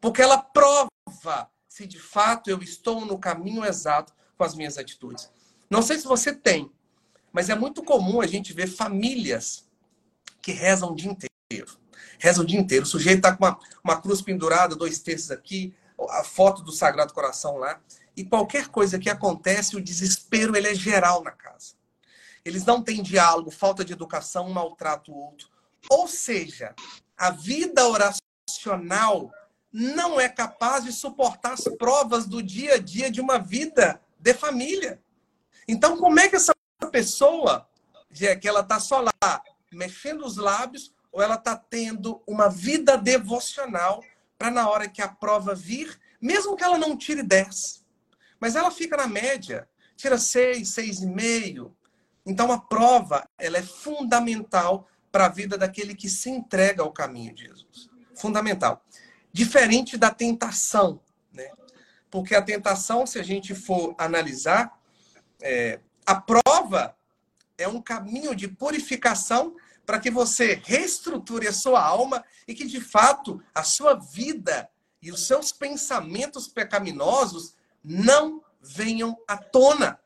[0.00, 0.90] Porque ela prova
[1.68, 5.30] se de fato eu estou no caminho exato com as minhas atitudes.
[5.70, 6.70] Não sei se você tem,
[7.32, 9.66] mas é muito comum a gente ver famílias
[10.42, 11.78] que rezam o dia inteiro.
[12.22, 12.84] Rezam o dia inteiro.
[12.84, 15.74] O sujeito está com uma, uma cruz pendurada, dois terços aqui,
[16.08, 17.80] a foto do Sagrado Coração lá.
[18.16, 21.74] E qualquer coisa que acontece, o desespero ele é geral na casa.
[22.44, 25.48] Eles não têm diálogo, falta de educação, um maltrata o outro.
[25.90, 26.76] Ou seja,
[27.18, 29.32] a vida oracional
[29.72, 34.32] não é capaz de suportar as provas do dia a dia de uma vida de
[34.32, 35.02] família.
[35.66, 36.54] Então, como é que essa
[36.92, 37.68] pessoa,
[38.40, 44.02] que ela está só lá mexendo os lábios, ou ela está tendo uma vida devocional
[44.38, 47.84] para na hora que a prova vir, mesmo que ela não tire 10,
[48.40, 51.70] mas ela fica na média, tira 6, 6,5.
[52.24, 57.34] Então, a prova ela é fundamental para a vida daquele que se entrega ao caminho
[57.34, 57.90] de Jesus.
[58.14, 58.82] Fundamental
[59.32, 61.00] diferente da tentação,
[61.32, 61.48] né?
[62.10, 64.78] Porque a tentação, se a gente for analisar,
[65.40, 66.94] é, a prova
[67.56, 72.80] é um caminho de purificação para que você reestruture a sua alma e que, de
[72.80, 74.68] fato, a sua vida
[75.00, 79.98] e os seus pensamentos pecaminosos não venham à tona.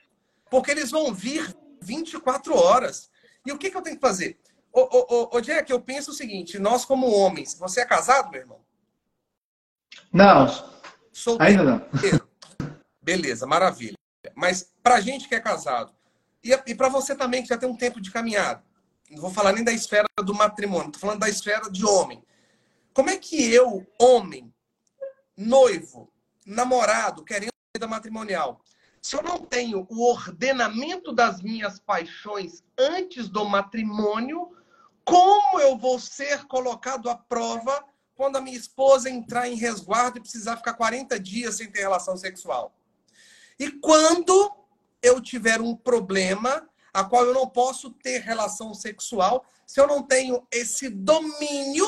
[0.50, 3.10] Porque eles vão vir 24 horas.
[3.44, 4.38] E o que, que eu tenho que fazer?
[4.72, 8.30] Ô, ô, ô, ô Jack, eu penso o seguinte: nós, como homens, você é casado,
[8.30, 8.60] meu irmão?
[10.12, 10.46] Não.
[11.12, 11.60] Solteiro.
[11.60, 12.76] Ainda não.
[13.00, 13.96] Beleza, maravilha.
[14.34, 15.94] Mas para gente que é casado,
[16.42, 18.62] e, e para você também que já tem um tempo de caminhada,
[19.10, 22.22] não vou falar nem da esfera do matrimônio, estou falando da esfera de homem.
[22.92, 24.52] Como é que eu, homem,
[25.36, 26.12] noivo,
[26.44, 28.60] namorado, querendo vida matrimonial,
[29.00, 34.50] se eu não tenho o ordenamento das minhas paixões antes do matrimônio,
[35.04, 37.84] como eu vou ser colocado à prova
[38.16, 42.16] quando a minha esposa entrar em resguardo e precisar ficar 40 dias sem ter relação
[42.16, 42.74] sexual.
[43.58, 44.50] E quando
[45.02, 50.02] eu tiver um problema a qual eu não posso ter relação sexual se eu não
[50.02, 51.86] tenho esse domínio,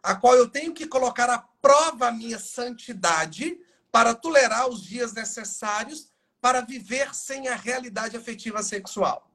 [0.00, 3.58] a qual eu tenho que colocar à prova a minha santidade
[3.90, 6.08] para tolerar os dias necessários
[6.40, 9.28] para viver sem a realidade afetiva sexual.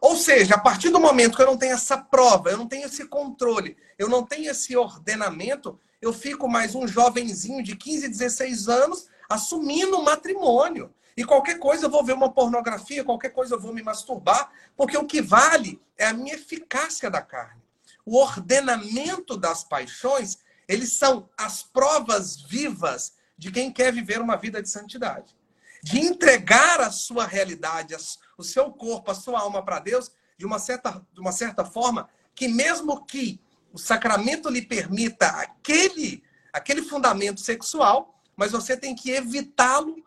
[0.00, 2.86] Ou seja, a partir do momento que eu não tenho essa prova, eu não tenho
[2.86, 8.68] esse controle, eu não tenho esse ordenamento, eu fico mais um jovenzinho de 15, 16
[8.68, 10.94] anos assumindo o matrimônio.
[11.16, 14.96] E qualquer coisa eu vou ver uma pornografia, qualquer coisa eu vou me masturbar, porque
[14.96, 17.62] o que vale é a minha eficácia da carne.
[18.04, 24.60] O ordenamento das paixões, eles são as provas vivas de quem quer viver uma vida
[24.60, 25.34] de santidade.
[25.82, 27.94] De entregar a sua realidade,
[28.36, 32.08] o seu corpo, a sua alma para Deus, de uma certa, de uma certa forma,
[32.34, 33.40] que mesmo que
[33.72, 36.22] o sacramento lhe permita aquele,
[36.52, 40.03] aquele fundamento sexual, mas você tem que evitá-lo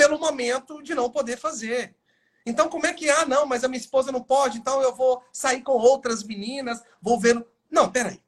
[0.00, 1.94] pelo momento de não poder fazer.
[2.46, 5.22] Então, como é que, ah, não, mas a minha esposa não pode, então eu vou
[5.30, 7.46] sair com outras meninas, vou ver.
[7.70, 8.18] Não, peraí.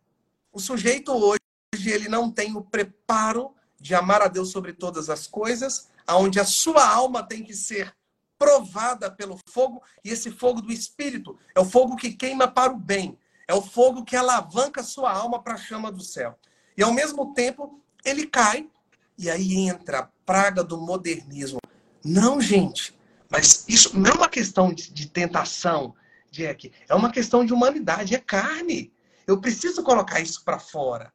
[0.52, 1.40] O sujeito hoje,
[1.86, 6.44] ele não tem o preparo de amar a Deus sobre todas as coisas, aonde a
[6.44, 7.96] sua alma tem que ser
[8.38, 12.76] provada pelo fogo, e esse fogo do Espírito é o fogo que queima para o
[12.76, 16.38] bem, é o fogo que alavanca a sua alma para a chama do céu.
[16.76, 18.68] E ao mesmo tempo, ele cai,
[19.16, 21.58] e aí entra a praga do modernismo.
[22.04, 22.94] Não, gente,
[23.30, 25.94] mas isso não é uma questão de, de tentação,
[26.30, 28.92] Jack, é uma questão de humanidade, é carne.
[29.26, 31.12] Eu preciso colocar isso para fora.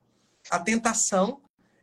[0.50, 1.42] A tentação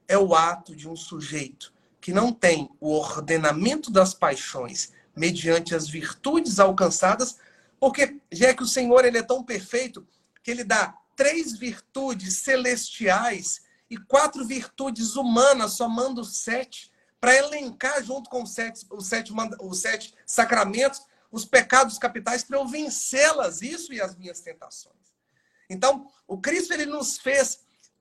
[0.09, 5.89] é o ato de um sujeito que não tem o ordenamento das paixões mediante as
[5.89, 7.39] virtudes alcançadas,
[7.79, 10.07] porque já que o Senhor ele é tão perfeito
[10.43, 16.91] que ele dá três virtudes celestiais e quatro virtudes humanas, somando sete,
[17.25, 19.33] para elencar junto com os sete, os, sete,
[19.63, 21.01] os sete sacramentos
[21.33, 24.95] os pecados capitais para eu vencê-las, isso e as minhas tentações.
[25.71, 27.61] Então, o Cristo ele nos fez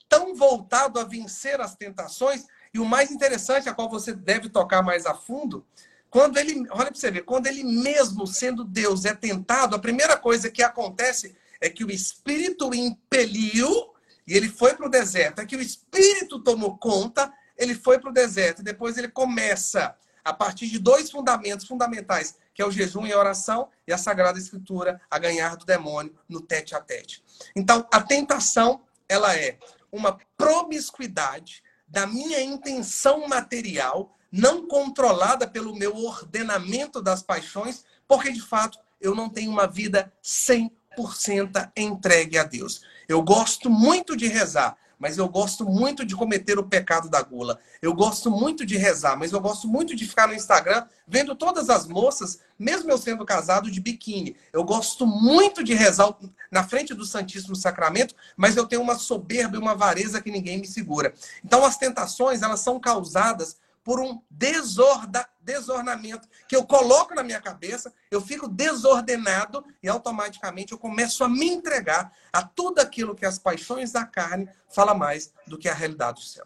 [0.09, 4.83] tão voltado a vencer as tentações, e o mais interessante, a qual você deve tocar
[4.83, 5.65] mais a fundo,
[6.09, 10.17] quando ele, olha para você ver, quando ele mesmo sendo Deus é tentado, a primeira
[10.17, 13.93] coisa que acontece é que o Espírito impeliu
[14.27, 15.39] e ele foi para o deserto.
[15.39, 18.59] É que o Espírito tomou conta, ele foi para o deserto.
[18.59, 23.13] E depois ele começa, a partir de dois fundamentos fundamentais, que é o jejum e
[23.13, 27.23] a oração, e a Sagrada Escritura, a ganhar do demônio no tete a tete.
[27.55, 29.57] Então, a tentação, ela é
[29.91, 38.41] uma promiscuidade da minha intenção material, não controlada pelo meu ordenamento das paixões, porque de
[38.41, 42.81] fato eu não tenho uma vida 100% 100% entregue a Deus.
[43.07, 47.59] Eu gosto muito de rezar, mas eu gosto muito de cometer o pecado da gula.
[47.81, 51.69] Eu gosto muito de rezar, mas eu gosto muito de ficar no Instagram vendo todas
[51.69, 54.37] as moças, mesmo eu sendo casado, de biquíni.
[54.53, 56.15] Eu gosto muito de rezar
[56.49, 60.57] na frente do Santíssimo Sacramento, mas eu tenho uma soberba e uma avareza que ninguém
[60.57, 61.13] me segura.
[61.43, 67.41] Então as tentações, elas são causadas por um desorda, desornamento que eu coloco na minha
[67.41, 73.25] cabeça, eu fico desordenado e automaticamente eu começo a me entregar a tudo aquilo que
[73.25, 76.45] as paixões da carne fala mais do que a realidade do céu.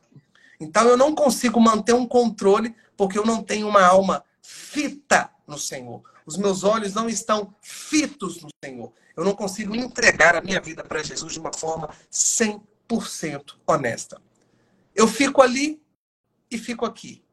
[0.60, 5.60] Então eu não consigo manter um controle porque eu não tenho uma alma fita no
[5.60, 6.02] Senhor.
[6.26, 8.92] Os meus olhos não estão fitos no Senhor.
[9.16, 14.22] Eu não consigo entregar a minha vida para Jesus de uma forma 100% honesta.
[14.96, 15.82] Eu fico ali
[16.50, 17.24] e fico aqui.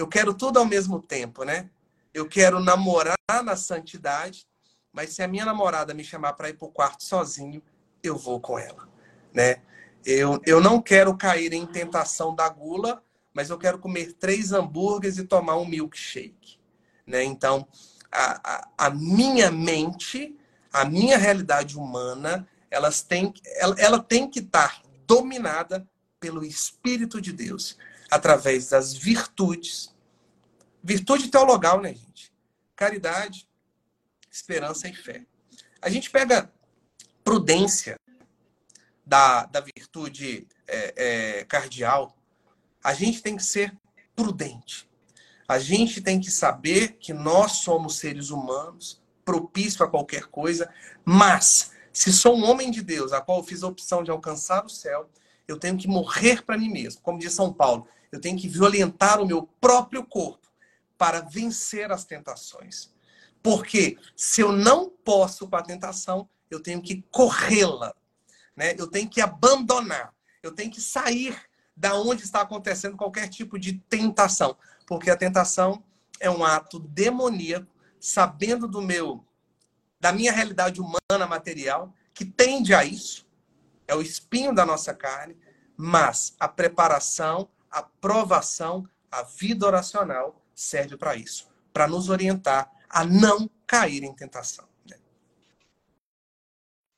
[0.00, 1.68] Eu quero tudo ao mesmo tempo, né?
[2.14, 4.46] Eu quero namorar na santidade,
[4.90, 7.62] mas se a minha namorada me chamar para ir para o quarto sozinho,
[8.02, 8.88] eu vou com ela,
[9.30, 9.56] né?
[10.02, 15.18] Eu, eu não quero cair em tentação da gula, mas eu quero comer três hambúrgueres
[15.18, 16.58] e tomar um milkshake,
[17.06, 17.22] né?
[17.22, 17.68] Então,
[18.10, 20.34] a, a, a minha mente,
[20.72, 25.86] a minha realidade humana, elas têm, ela, ela tem que estar dominada
[26.18, 27.76] pelo Espírito de Deus
[28.10, 29.94] através das virtudes.
[30.82, 32.32] Virtude teologal, né, gente?
[32.74, 33.46] Caridade,
[34.30, 35.24] esperança e fé.
[35.80, 36.50] A gente pega
[37.22, 37.98] prudência
[39.04, 42.16] da, da virtude é, é, cardial.
[42.82, 43.76] A gente tem que ser
[44.14, 44.88] prudente.
[45.46, 50.72] A gente tem que saber que nós somos seres humanos, propício a qualquer coisa,
[51.04, 54.64] mas se sou um homem de Deus, a qual eu fiz a opção de alcançar
[54.64, 55.10] o céu,
[55.48, 57.00] eu tenho que morrer para mim mesmo.
[57.02, 60.48] Como diz São Paulo, eu tenho que violentar o meu próprio corpo
[60.98, 62.92] para vencer as tentações.
[63.42, 67.94] Porque se eu não posso com a tentação, eu tenho que corrê-la.
[68.54, 68.74] Né?
[68.76, 70.12] Eu tenho que abandonar.
[70.42, 71.40] Eu tenho que sair
[71.76, 74.56] da onde está acontecendo qualquer tipo de tentação.
[74.86, 75.82] Porque a tentação
[76.18, 79.24] é um ato demoníaco, sabendo do meu
[79.98, 83.26] da minha realidade humana material, que tende a isso,
[83.86, 85.36] é o espinho da nossa carne,
[85.76, 93.04] mas a preparação, a provação, a vida oracional serve para isso, para nos orientar a
[93.04, 94.66] não cair em tentação.
[94.88, 94.96] Né?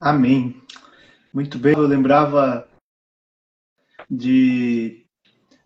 [0.00, 0.62] Amém.
[1.32, 2.68] Muito bem, eu lembrava
[4.10, 5.06] de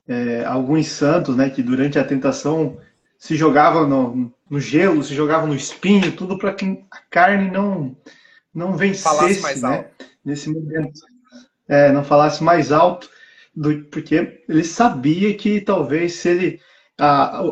[0.07, 2.81] é, alguns santos, né, que durante a tentação
[3.19, 7.97] se jogavam no, no gelo, se jogavam no espinho, tudo para que a carne não
[8.55, 10.07] não vencesse, mais né, alto.
[10.25, 10.99] nesse momento,
[11.69, 13.11] é, não falasse mais alto,
[13.57, 16.61] do, porque ele sabia que talvez se ele
[16.99, 17.43] a,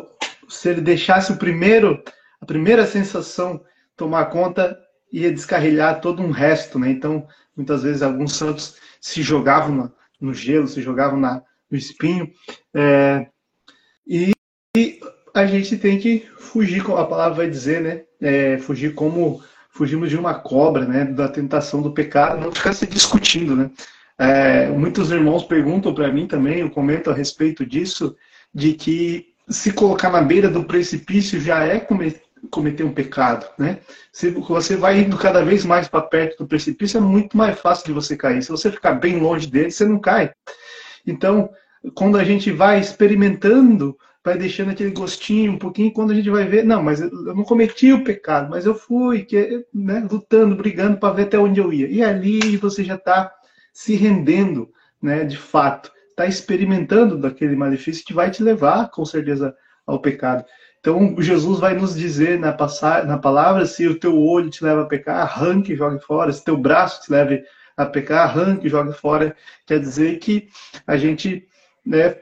[0.47, 2.01] se ele deixasse o primeiro
[2.39, 3.61] a primeira sensação
[3.97, 4.77] tomar conta
[5.11, 6.91] ia descarrilhar todo um resto, né?
[6.91, 11.41] Então muitas vezes alguns santos se jogavam no, gelo, se jogavam na,
[11.71, 12.29] no espinho.
[12.73, 13.27] É,
[14.05, 14.31] e,
[14.75, 14.99] e,
[15.33, 18.03] a gente tem que fugir, como a palavra vai dizer, né?
[18.21, 21.05] É, fugir como fugimos de uma cobra, né?
[21.05, 23.71] Da tentação do pecado, não ficar se discutindo, né?
[24.17, 28.15] É, muitos irmãos perguntam para mim também, eu comento a respeito disso,
[28.53, 33.79] de que se colocar na beira do precipício já é cometer um pecado, né?
[34.11, 37.85] Se você vai indo cada vez mais para perto do precipício, é muito mais fácil
[37.85, 38.41] de você cair.
[38.41, 40.31] Se você ficar bem longe dele, você não cai.
[41.05, 41.49] Então,
[41.93, 46.45] quando a gente vai experimentando, vai deixando aquele gostinho um pouquinho, quando a gente vai
[46.45, 50.97] ver, não, mas eu não cometi o pecado, mas eu fui que, né, lutando, brigando
[50.97, 51.87] para ver até onde eu ia.
[51.87, 53.31] E ali você já está
[53.75, 59.53] se rendendo, né, de fato, está experimentando daquele malefício que vai te levar, com certeza,
[59.85, 60.45] ao pecado.
[60.79, 62.55] Então, Jesus vai nos dizer na,
[63.05, 66.31] na palavra: se o teu olho te leva a pecar, arranque e jogue fora.
[66.31, 67.37] Se teu braço te leva
[67.75, 69.35] a pecar, arranque e jogue fora.
[69.67, 70.47] Quer dizer que
[70.87, 71.45] a gente
[71.85, 72.15] né,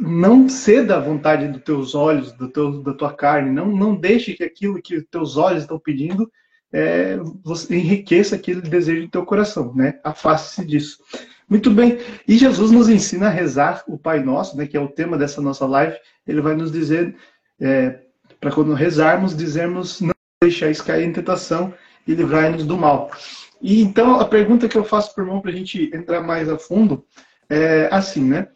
[0.00, 3.52] não ceda à vontade dos teus olhos, do teu, da tua carne.
[3.52, 6.28] Não, não deixe que aquilo que os teus olhos estão pedindo
[6.72, 9.74] é, você enriqueça aquele desejo do teu coração.
[9.74, 9.98] Né?
[10.02, 10.98] Afaste-se disso.
[11.48, 11.98] Muito bem.
[12.26, 15.42] E Jesus nos ensina a rezar o Pai Nosso, né, que é o tema dessa
[15.42, 15.96] nossa live.
[16.26, 17.14] Ele vai nos dizer
[17.60, 18.00] é,
[18.40, 21.74] para quando rezarmos, dizermos não deixais cair em tentação
[22.06, 23.10] e livrai-nos do mal.
[23.60, 26.48] E então a pergunta que eu faço para o irmão para a gente entrar mais
[26.48, 27.04] a fundo
[27.48, 28.48] é assim, né?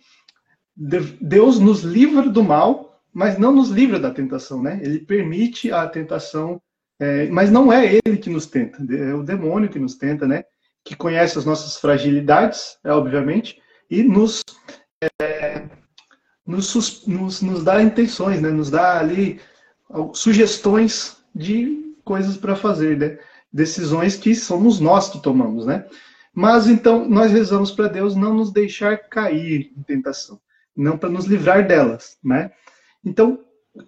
[1.21, 4.81] Deus nos livra do mal, mas não nos livra da tentação, né?
[4.83, 6.61] Ele permite a tentação,
[6.99, 10.45] é, mas não é ele que nos tenta, é o demônio que nos tenta, né?
[10.85, 14.43] Que conhece as nossas fragilidades, é, obviamente, e nos
[15.21, 15.63] é,
[16.47, 18.51] nos, nos, nos dá intenções, né?
[18.51, 19.41] nos dá ali
[20.15, 23.19] sugestões de coisas para fazer, né?
[23.53, 25.87] decisões que somos nós que tomamos, né?
[26.33, 30.39] Mas então nós rezamos para Deus não nos deixar cair em tentação,
[30.77, 32.53] não para nos livrar delas, né?
[33.05, 33.41] Então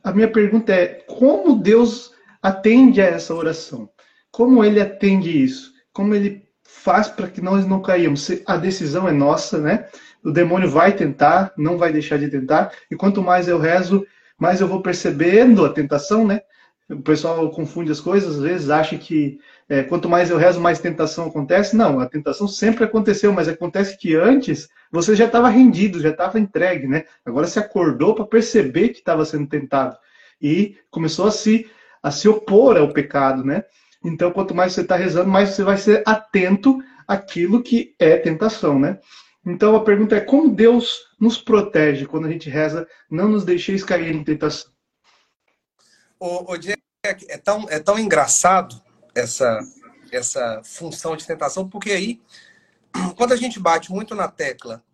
[0.03, 3.89] a minha pergunta é como Deus atende a essa oração?
[4.31, 5.73] Como Ele atende isso?
[5.93, 8.31] Como Ele faz para que nós não caímos?
[8.47, 9.89] A decisão é nossa, né?
[10.25, 14.07] o demônio vai tentar, não vai deixar de tentar, e quanto mais eu rezo,
[14.39, 16.41] mais eu vou percebendo a tentação, né?
[16.89, 20.79] O pessoal confunde as coisas, às vezes acha que é, quanto mais eu rezo, mais
[20.79, 21.77] tentação acontece.
[21.77, 26.41] Não, a tentação sempre aconteceu, mas acontece que antes você já estava rendido, já estava
[26.41, 27.05] entregue, né?
[27.27, 29.99] Agora se acordou para perceber que estava sendo tentado
[30.41, 31.67] e começou a se,
[32.03, 33.65] a se opor ao pecado, né?
[34.05, 38.79] Então, quanto mais você está rezando, mais você vai ser atento àquilo que é tentação,
[38.79, 38.99] né?
[39.49, 43.83] Então a pergunta é como Deus nos protege quando a gente reza, não nos deixeis
[43.83, 44.71] cair em tentação.
[46.21, 46.79] O, o Jack,
[47.29, 48.81] é tão, é tão engraçado
[49.15, 49.61] essa,
[50.13, 52.21] essa função de tentação, porque aí,
[53.17, 54.85] quando a gente bate muito na tecla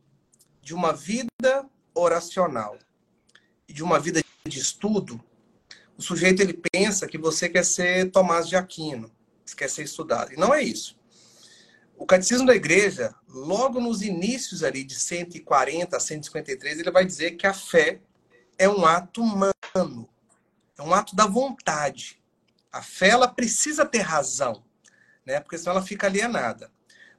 [0.62, 2.78] de uma vida oracional
[3.68, 5.20] e de uma vida de estudo,
[5.96, 9.10] o sujeito ele pensa que você quer ser Tomás de Aquino,
[9.56, 10.32] quer ser estudado.
[10.32, 10.96] E não é isso.
[11.96, 17.32] O Catecismo da Igreja, logo nos inícios ali de 140 a 153, ele vai dizer
[17.32, 18.00] que a fé
[18.58, 20.08] é um ato humano,
[20.76, 22.20] é um ato da vontade.
[22.72, 24.64] A fé ela precisa ter razão,
[25.24, 25.38] né?
[25.38, 26.70] Porque senão ela fica alienada.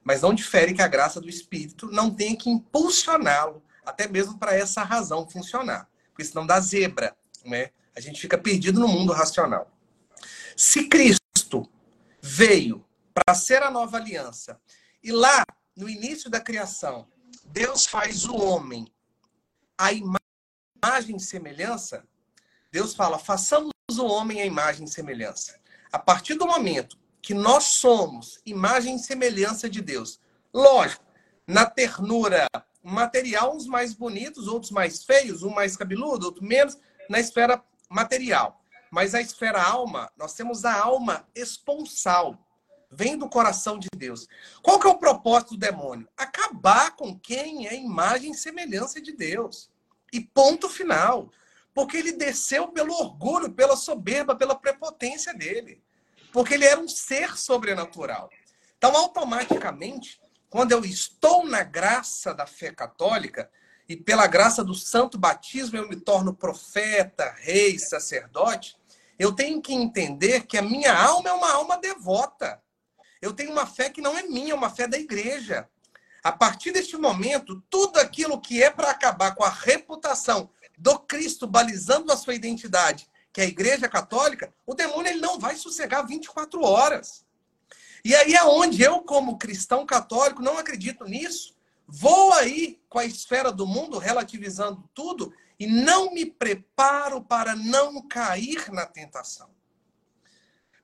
[0.04, 4.54] Mas não difere que a graça do Espírito não tenha que impulsioná-lo, até mesmo para
[4.54, 5.88] essa razão funcionar.
[6.10, 7.70] Porque senão dá zebra, né?
[7.96, 9.70] A gente fica perdido no mundo racional.
[10.56, 11.68] Se Cristo
[12.20, 12.84] veio
[13.14, 14.60] para ser a nova aliança.
[15.02, 15.44] E lá,
[15.74, 17.06] no início da criação,
[17.46, 18.86] Deus faz o homem
[19.78, 22.04] a imagem e semelhança.
[22.70, 25.58] Deus fala: façamos o homem a imagem e semelhança.
[25.90, 30.20] A partir do momento que nós somos imagem e semelhança de Deus,
[30.52, 31.04] lógico,
[31.46, 32.46] na ternura
[32.82, 36.76] material, uns mais bonitos, outros mais feios, um mais cabeludo, outro menos,
[37.08, 38.62] na esfera material.
[38.90, 42.38] Mas a esfera alma, nós temos a alma esponsal.
[42.90, 44.26] Vem do coração de Deus.
[44.62, 46.08] Qual que é o propósito do demônio?
[46.16, 49.70] Acabar com quem é imagem e semelhança de Deus.
[50.12, 51.30] E ponto final.
[51.74, 55.82] Porque ele desceu pelo orgulho, pela soberba, pela prepotência dele.
[56.32, 58.30] Porque ele era um ser sobrenatural.
[58.78, 63.50] Então, automaticamente, quando eu estou na graça da fé católica,
[63.88, 68.76] e pela graça do santo batismo eu me torno profeta, rei, sacerdote,
[69.18, 72.60] eu tenho que entender que a minha alma é uma alma devota.
[73.22, 75.68] Eu tenho uma fé que não é minha, é uma fé da igreja.
[76.22, 81.46] A partir deste momento, tudo aquilo que é para acabar com a reputação do Cristo,
[81.46, 86.06] balizando a sua identidade, que é a igreja católica, o demônio ele não vai sossegar
[86.06, 87.24] 24 horas.
[88.04, 91.55] E aí é onde eu, como cristão católico, não acredito nisso
[91.86, 98.06] Vou aí com a esfera do mundo, relativizando tudo, e não me preparo para não
[98.06, 99.50] cair na tentação.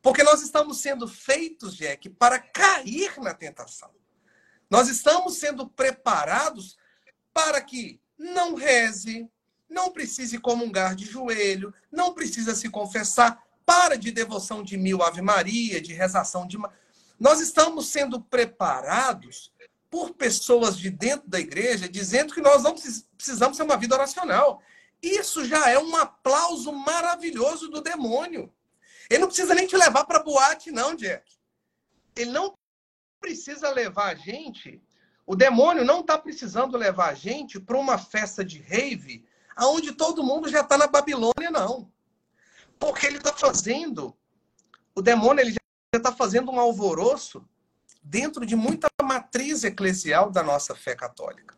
[0.01, 3.91] Porque nós estamos sendo feitos, Jack, para cair na tentação.
[4.71, 6.77] Nós estamos sendo preparados
[7.33, 9.29] para que não reze,
[9.69, 15.23] não precise comungar de joelho, não precisa se confessar, para de devoção de mil Ave
[15.23, 16.59] Maria, de rezação de.
[17.19, 19.53] Nós estamos sendo preparados
[19.93, 22.75] por pessoas de dentro da igreja dizendo que nós não
[23.15, 24.63] precisamos ter uma vida oracional.
[25.03, 28.51] Isso já é um aplauso maravilhoso do demônio.
[29.11, 31.31] Ele não precisa nem te levar para boate, não, Jack.
[32.17, 32.55] Ele não
[33.21, 34.83] precisa levar a gente.
[35.27, 40.25] O demônio não está precisando levar a gente para uma festa de rave, aonde todo
[40.25, 41.93] mundo já está na Babilônia, não.
[42.79, 44.17] Porque ele está fazendo.
[44.95, 45.59] O demônio ele já
[45.99, 47.47] está fazendo um alvoroço
[48.03, 51.57] dentro de muita matriz eclesial da nossa fé católica.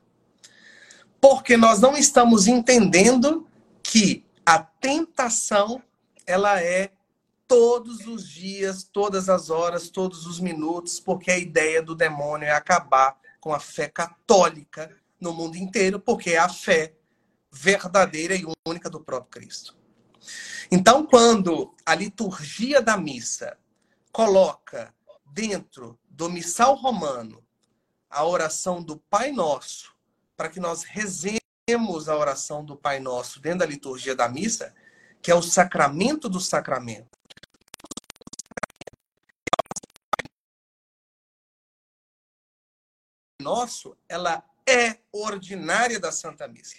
[1.20, 3.49] Porque nós não estamos entendendo
[3.82, 5.82] que a tentação
[6.26, 6.92] ela é
[7.47, 12.53] todos os dias, todas as horas, todos os minutos, porque a ideia do demônio é
[12.53, 14.90] acabar com a fé católica
[15.20, 16.95] no mundo inteiro, porque é a fé
[17.51, 19.76] verdadeira e única do próprio Cristo.
[20.70, 23.57] Então, quando a liturgia da missa
[24.11, 24.95] coloca
[25.32, 27.45] dentro do missal romano
[28.09, 29.93] a oração do Pai Nosso,
[30.37, 34.73] para que nós rezemos a oração do Pai Nosso dentro da liturgia da missa,
[35.21, 37.19] que é o sacramento do sacramento.
[43.41, 46.77] Nosso, ela é ordinária da Santa Missa.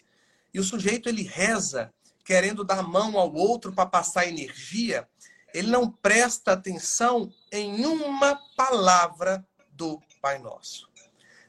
[0.53, 5.07] E o sujeito ele reza querendo dar mão ao outro para passar energia,
[5.55, 10.89] ele não presta atenção em uma palavra do Pai Nosso.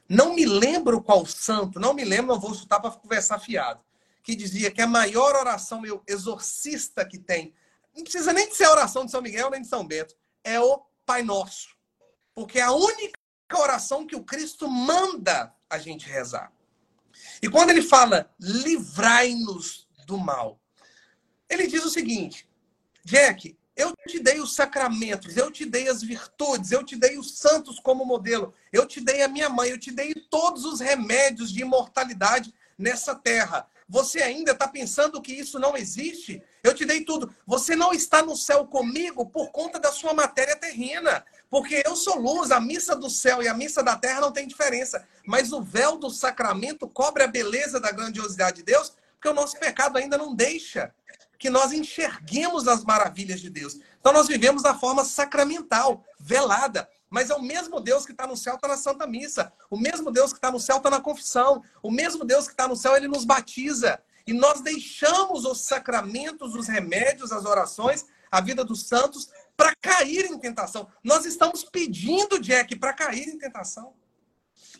[0.07, 3.83] Não me lembro qual santo, não me lembro, não vou chutar para conversar fiado,
[4.23, 7.53] que dizia que a maior oração meu exorcista que tem,
[7.93, 10.57] não precisa nem de ser a oração de São Miguel nem de São Bento, é
[10.57, 11.75] o Pai Nosso.
[12.33, 13.19] Porque é a única
[13.55, 16.53] oração que o Cristo manda a gente rezar.
[17.41, 20.61] E quando ele fala livrai-nos do mal,
[21.49, 22.47] ele diz o seguinte:
[23.03, 27.37] Jack, eu te dei os sacramentos, eu te dei as virtudes, eu te dei os
[27.37, 31.51] santos como modelo, eu te dei a minha mãe, eu te dei todos os remédios
[31.51, 33.67] de imortalidade nessa terra.
[33.89, 36.43] Você ainda está pensando que isso não existe?
[36.61, 37.33] Eu te dei tudo.
[37.45, 41.23] Você não está no céu comigo por conta da sua matéria terrena.
[41.49, 44.45] Porque eu sou luz, a missa do céu e a missa da terra não tem
[44.45, 45.07] diferença.
[45.25, 49.57] Mas o véu do sacramento cobre a beleza da grandiosidade de Deus, porque o nosso
[49.57, 50.93] pecado ainda não deixa
[51.37, 53.79] que nós enxerguemos as maravilhas de Deus.
[53.99, 56.89] Então nós vivemos da forma sacramental, velada.
[57.09, 59.51] Mas é o mesmo Deus que está no céu, está na Santa Missa.
[59.69, 61.63] O mesmo Deus que está no céu, está na confissão.
[61.81, 64.01] O mesmo Deus que está no céu, ele nos batiza.
[64.25, 70.25] E nós deixamos os sacramentos, os remédios, as orações, a vida dos santos, para cair
[70.25, 70.87] em tentação.
[71.03, 73.93] Nós estamos pedindo, Jack, para cair em tentação.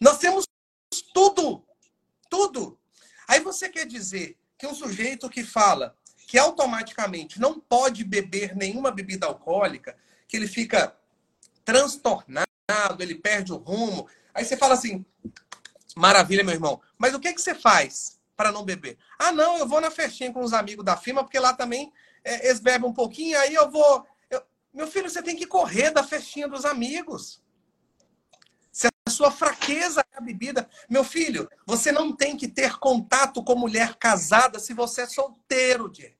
[0.02, 0.46] Nós temos
[1.14, 1.66] tudo.
[2.30, 2.78] Tudo.
[3.28, 5.96] Aí você quer dizer que um sujeito que fala
[6.28, 9.98] que automaticamente não pode beber nenhuma bebida alcoólica,
[10.28, 10.94] que ele fica
[11.64, 12.46] transtornado,
[13.00, 14.10] ele perde o rumo.
[14.34, 15.06] Aí você fala assim:
[15.96, 18.98] maravilha, meu irmão, mas o que, que você faz para não beber?
[19.18, 21.94] Ah, não, eu vou na festinha com os amigos da firma, porque lá também
[22.26, 24.06] é, eles bebem um pouquinho, aí eu vou.
[24.30, 24.44] Eu...
[24.74, 27.42] Meu filho, você tem que correr da festinha dos amigos.
[28.70, 30.70] Se a sua fraqueza é a bebida.
[30.90, 35.90] Meu filho, você não tem que ter contato com mulher casada se você é solteiro,
[35.90, 36.17] Diego.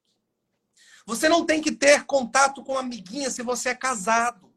[1.08, 4.54] Você não tem que ter contato com amiguinha se você é casado.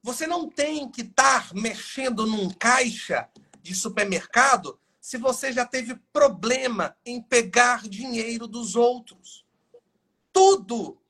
[0.00, 3.28] Você não tem que estar mexendo num caixa
[3.60, 9.44] de supermercado se você já teve problema em pegar dinheiro dos outros.
[10.32, 11.02] Tudo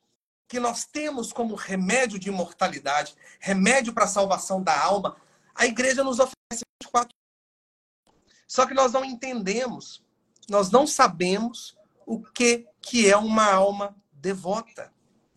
[0.48, 5.18] que nós temos como remédio de imortalidade, remédio para a salvação da alma,
[5.54, 7.14] a igreja nos oferece 24
[8.48, 10.02] Só que nós não entendemos,
[10.48, 14.92] nós não sabemos o que, que é uma alma devota.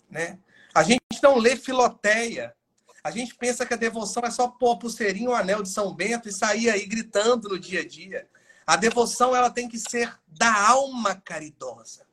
[0.09, 0.39] Né?
[0.73, 2.55] A gente não lê Filoteia.
[3.03, 5.93] A gente pensa que a devoção é só pôr a pulseirinha, o anel de São
[5.93, 8.27] Bento e sair aí gritando no dia a dia.
[8.65, 12.05] A devoção ela tem que ser da alma caridosa.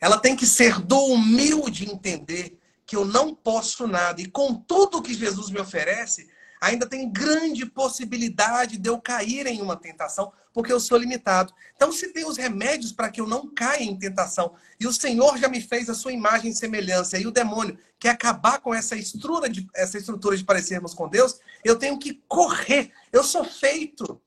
[0.00, 4.20] Ela tem que ser do humilde entender que eu não posso nada.
[4.20, 6.28] E com tudo que Jesus me oferece,
[6.60, 11.52] ainda tem grande possibilidade de eu cair em uma tentação, porque eu sou limitado.
[11.76, 15.38] Então, se tem os remédios para que eu não caia em tentação, e o Senhor
[15.38, 18.96] já me fez a sua imagem e semelhança, e o demônio quer acabar com essa
[18.96, 22.90] estrutura de, essa estrutura de parecermos com Deus, eu tenho que correr.
[23.12, 24.20] Eu sou feito,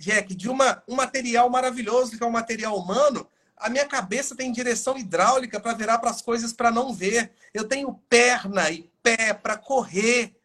[0.00, 3.26] Jack, de uma, um material maravilhoso, que é um material humano.
[3.56, 7.32] A minha cabeça tem direção hidráulica para virar para as coisas para não ver.
[7.52, 10.37] Eu tenho perna e pé para correr.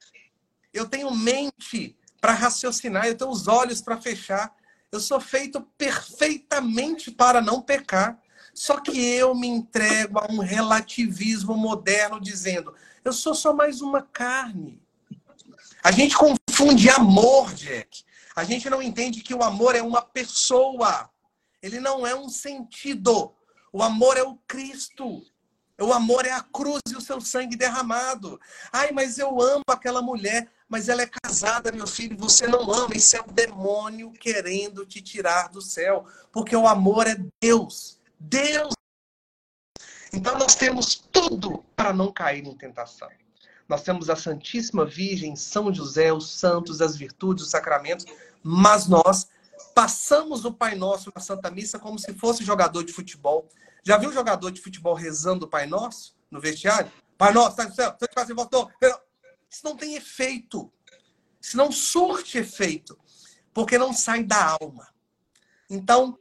[0.74, 3.06] Eu tenho mente para raciocinar.
[3.06, 4.54] Eu tenho os olhos para fechar.
[4.92, 8.20] Eu sou feito perfeitamente para não pecar.
[8.54, 14.02] Só que eu me entrego a um relativismo moderno dizendo: eu sou só mais uma
[14.02, 14.82] carne.
[15.84, 18.06] A gente confunde amor, Jack.
[18.34, 21.10] A gente não entende que o amor é uma pessoa.
[21.62, 23.36] Ele não é um sentido.
[23.74, 25.22] O amor é o Cristo.
[25.82, 28.40] O amor é a cruz e o seu sangue derramado.
[28.72, 32.96] Ai, mas eu amo aquela mulher mas ela é casada, meu filho, você não ama.
[32.96, 38.00] Isso é o demônio querendo te tirar do céu, porque o amor é Deus.
[38.20, 38.74] Deus.
[40.12, 43.10] Então nós temos tudo para não cair em tentação.
[43.68, 48.06] Nós temos a Santíssima Virgem, São José, os santos, as virtudes, os sacramentos,
[48.44, 49.28] mas nós
[49.74, 53.48] passamos o Pai Nosso na Santa Missa como se fosse jogador de futebol.
[53.84, 56.92] Já viu jogador de futebol rezando o Pai Nosso no vestiário?
[57.18, 58.70] Pai Nosso, está no céu, você voltou.
[59.54, 60.74] Isso não tem efeito.
[61.40, 62.98] Isso não surte efeito.
[63.54, 64.88] Porque não sai da alma.
[65.70, 66.18] Então,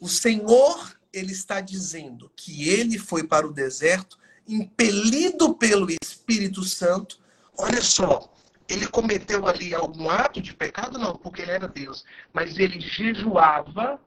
[0.00, 4.18] o Senhor, ele está dizendo que ele foi para o deserto,
[4.48, 7.20] impelido pelo Espírito Santo.
[7.56, 8.34] Olha só,
[8.68, 10.98] ele cometeu ali algum ato de pecado?
[10.98, 12.04] Não, porque ele era Deus.
[12.32, 14.00] Mas ele jejuava,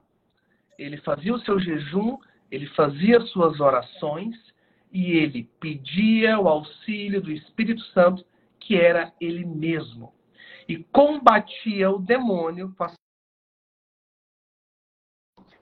[0.78, 2.18] ele fazia o seu jejum,
[2.50, 4.36] ele fazia suas orações
[4.92, 8.27] e ele pedia o auxílio do Espírito Santo
[8.68, 10.14] que era ele mesmo.
[10.68, 12.76] E combatia o demônio.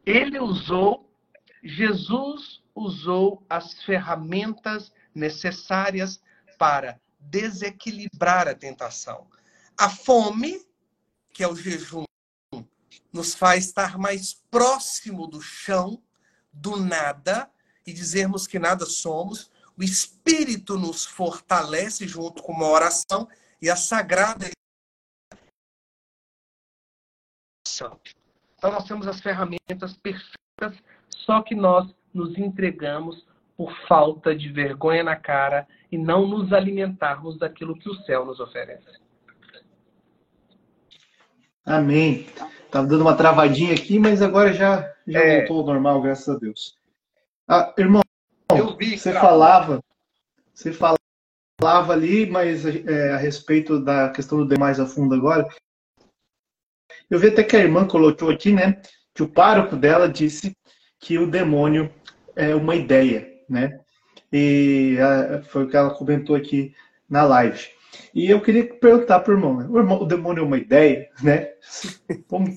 [0.05, 1.09] Ele usou,
[1.63, 6.21] Jesus usou as ferramentas necessárias
[6.59, 9.31] para desequilibrar a tentação.
[9.79, 10.67] A fome,
[11.33, 12.07] que é o jejum,
[13.13, 16.03] nos faz estar mais próximo do chão,
[16.53, 17.49] do nada,
[17.87, 19.49] e dizermos que nada somos,
[19.79, 23.29] o Espírito nos fortalece junto com uma oração
[23.61, 24.51] e a sagrada
[28.59, 35.03] então nós temos as ferramentas perfeitas, só que nós nos entregamos por falta de vergonha
[35.03, 38.99] na cara e não nos alimentarmos daquilo que o céu nos oferece.
[41.65, 42.27] Amém.
[42.65, 45.39] Estava dando uma travadinha aqui, mas agora já, já é...
[45.39, 46.77] voltou ao normal, graças a Deus.
[47.49, 48.03] Ah, irmão,
[48.77, 49.83] vi, você falava,
[50.55, 55.47] você falava ali, mas é, a respeito da questão do demais a fundo agora.
[57.11, 58.81] Eu vi até que a irmã colocou aqui, né,
[59.15, 60.57] que o pároco dela disse
[60.99, 61.93] que o demônio
[62.35, 63.81] é uma ideia, né?
[64.33, 66.75] E a, foi o que ela comentou aqui
[67.09, 67.69] na live.
[68.15, 69.67] E eu queria perguntar para o irmão, né?
[69.69, 71.51] o irmão, o demônio é uma ideia, né?
[72.29, 72.57] Vamos,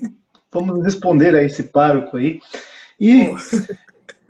[0.51, 2.41] vamos responder a esse pároco aí.
[2.99, 3.29] E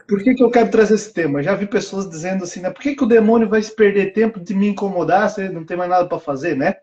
[0.09, 1.43] por que, que eu quero trazer esse tema?
[1.43, 2.71] Já vi pessoas dizendo assim, né?
[2.71, 5.77] Por que, que o demônio vai se perder tempo de me incomodar se não tem
[5.77, 6.73] mais nada para fazer, né?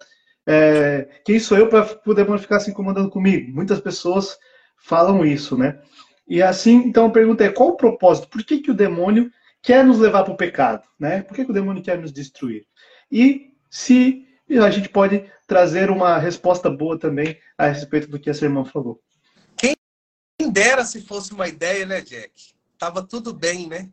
[0.46, 3.52] É, quem sou eu para o demônio ficar se incomodando comigo?
[3.52, 4.38] Muitas pessoas
[4.78, 5.80] falam isso, né?
[6.28, 8.28] E assim, então a pergunta é: qual o propósito?
[8.28, 9.28] Por que, que o demônio
[9.60, 10.86] quer nos levar para o pecado?
[10.98, 11.22] Né?
[11.22, 12.64] Por que, que o demônio quer nos destruir?
[13.10, 18.44] E se a gente pode trazer uma resposta boa também a respeito do que essa
[18.44, 19.00] irmã falou.
[19.56, 19.74] Quem
[20.52, 22.55] dera se fosse uma ideia, né, Jack?
[22.78, 23.88] Tava tudo bem, né?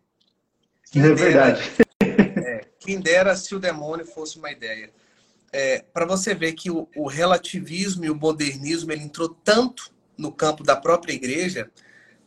[0.91, 1.61] Quem é verdade.
[2.01, 4.91] é, quem dera se o demônio fosse uma ideia.
[5.51, 10.31] É, Para você ver que o, o, relativismo e o modernismo ele entrou tanto no
[10.31, 11.71] campo da própria igreja,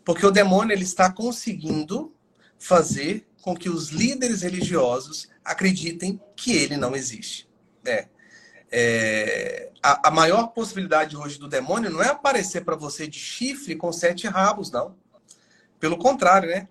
[0.04, 2.14] porque o demônio ele está conseguindo
[2.58, 7.48] fazer com que os líderes religiosos acreditem que ele não existe.
[7.84, 8.08] É.
[8.70, 13.76] É, a, a maior possibilidade hoje do demônio não é aparecer para você de chifre
[13.76, 14.96] com sete rabos, não.
[15.86, 16.68] Pelo contrário, né?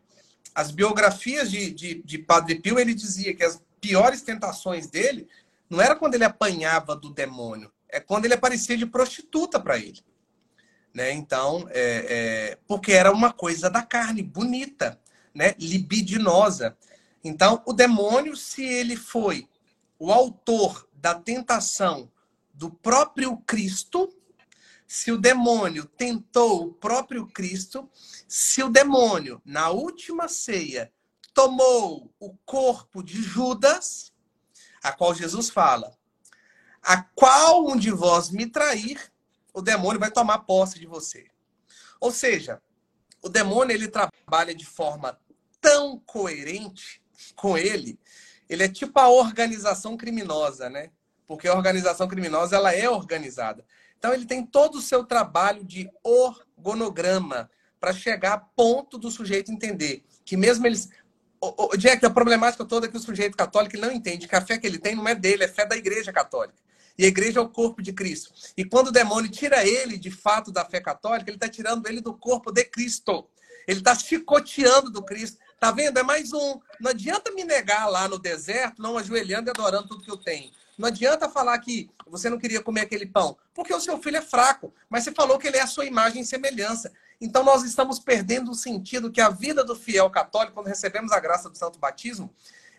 [0.54, 5.26] As biografias de, de, de Padre Pio, ele dizia que as piores tentações dele
[5.70, 10.04] não era quando ele apanhava do demônio, é quando ele aparecia de prostituta para ele.
[10.94, 11.14] Né?
[11.14, 11.78] Então, é,
[12.10, 15.00] é, porque era uma coisa da carne, bonita,
[15.34, 15.56] né?
[15.58, 16.76] libidinosa.
[17.24, 19.48] Então, o demônio, se ele foi
[19.98, 22.12] o autor da tentação
[22.54, 24.14] do próprio Cristo,
[24.88, 27.90] se o demônio tentou o próprio Cristo,
[28.28, 30.92] se o demônio, na última ceia,
[31.34, 34.14] tomou o corpo de Judas,
[34.82, 35.98] a qual Jesus fala:
[36.82, 39.12] A qual um de vós me trair,
[39.54, 41.28] o demônio vai tomar posse de você.
[42.00, 42.62] Ou seja,
[43.22, 45.20] o demônio ele trabalha de forma
[45.60, 47.02] tão coerente
[47.36, 48.00] com ele,
[48.48, 50.92] ele é tipo a organização criminosa, né?
[51.28, 53.66] Porque a organização criminosa ela é organizada.
[54.06, 57.50] Então ele tem todo o seu trabalho de orgonograma
[57.80, 60.90] para chegar a ponto do sujeito entender que mesmo eles
[61.42, 64.60] o, Jack, a problemática toda é que o sujeito católico não entende que a fé
[64.60, 66.60] que ele tem não é dele, é fé da igreja católica.
[66.96, 68.32] E a igreja é o corpo de Cristo.
[68.56, 72.00] E quando o demônio tira ele, de fato, da fé católica, ele está tirando ele
[72.00, 73.28] do corpo de Cristo.
[73.68, 75.40] Ele está chicoteando do Cristo.
[75.60, 75.98] Tá vendo?
[75.98, 76.60] É mais um.
[76.80, 80.52] Não adianta me negar lá no deserto, não ajoelhando e adorando tudo que eu tenho.
[80.78, 84.22] Não adianta falar que você não queria comer aquele pão, porque o seu filho é
[84.22, 86.92] fraco, mas você falou que ele é a sua imagem e semelhança.
[87.20, 91.20] Então nós estamos perdendo o sentido que a vida do fiel católico, quando recebemos a
[91.20, 92.34] graça do santo batismo,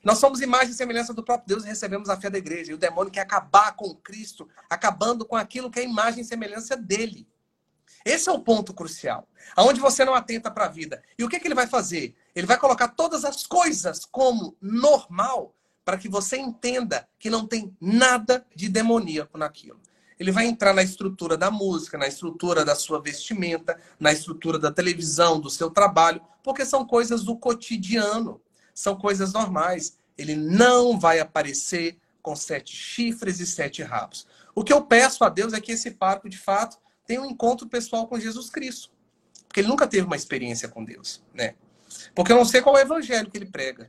[0.04, 2.70] nós somos imagem e semelhança do próprio Deus e recebemos a fé da igreja.
[2.70, 6.76] E o demônio quer acabar com Cristo, acabando com aquilo que é imagem e semelhança
[6.76, 7.26] dele.
[8.04, 9.28] Esse é o ponto crucial.
[9.56, 11.02] Aonde você não atenta para a vida.
[11.18, 12.14] E o que, que ele vai fazer?
[12.36, 15.52] Ele vai colocar todas as coisas como normal
[15.86, 19.80] para que você entenda que não tem nada de demoníaco naquilo.
[20.18, 24.72] Ele vai entrar na estrutura da música, na estrutura da sua vestimenta, na estrutura da
[24.72, 28.40] televisão, do seu trabalho, porque são coisas do cotidiano,
[28.74, 29.96] são coisas normais.
[30.18, 34.26] Ele não vai aparecer com sete chifres e sete rabos.
[34.56, 37.68] O que eu peço a Deus é que esse parco, de fato, tenha um encontro
[37.68, 38.90] pessoal com Jesus Cristo.
[39.46, 41.54] Porque ele nunca teve uma experiência com Deus, né?
[42.12, 43.88] Porque eu não sei qual é o evangelho que ele prega.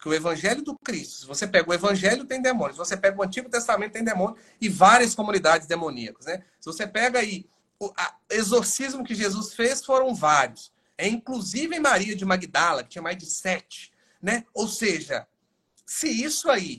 [0.00, 2.76] Porque o evangelho do Cristo, se você pega o evangelho, tem demônios.
[2.76, 6.24] Se você pega o Antigo Testamento, tem demônio e várias comunidades demoníacas.
[6.24, 6.42] Né?
[6.58, 7.46] Se você pega aí
[7.78, 7.92] o
[8.30, 10.72] exorcismo que Jesus fez, foram vários.
[10.96, 13.92] É inclusive em Maria de Magdala, que tinha mais de sete.
[14.22, 14.46] Né?
[14.54, 15.26] Ou seja,
[15.84, 16.78] se isso aí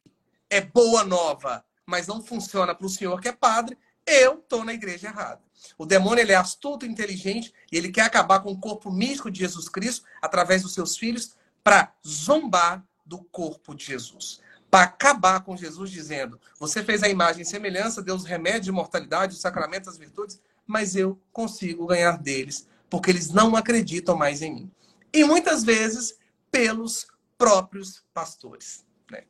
[0.49, 4.73] é boa nova, mas não funciona para o senhor que é padre, eu estou na
[4.73, 5.41] igreja errada.
[5.77, 9.41] O demônio ele é astuto, inteligente e ele quer acabar com o corpo místico de
[9.41, 14.41] Jesus Cristo através dos seus filhos para zombar do corpo de Jesus.
[14.69, 19.33] Para acabar com Jesus dizendo: Você fez a imagem e semelhança, Deus remédio de mortalidade,
[19.33, 24.53] os sacramentos, as virtudes, mas eu consigo ganhar deles, porque eles não acreditam mais em
[24.53, 24.71] mim.
[25.13, 26.17] E muitas vezes
[26.49, 27.05] pelos
[27.37, 28.85] próprios pastores.
[29.11, 29.23] Né?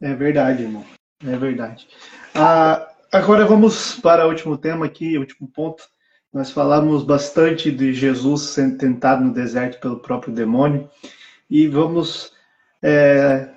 [0.00, 0.84] É verdade, irmão.
[1.26, 1.88] É verdade.
[2.32, 5.82] Ah, agora vamos para o último tema aqui, último ponto.
[6.32, 10.88] Nós falamos bastante de Jesus sendo tentado no deserto pelo próprio demônio
[11.50, 12.32] e vamos
[12.82, 13.48] é,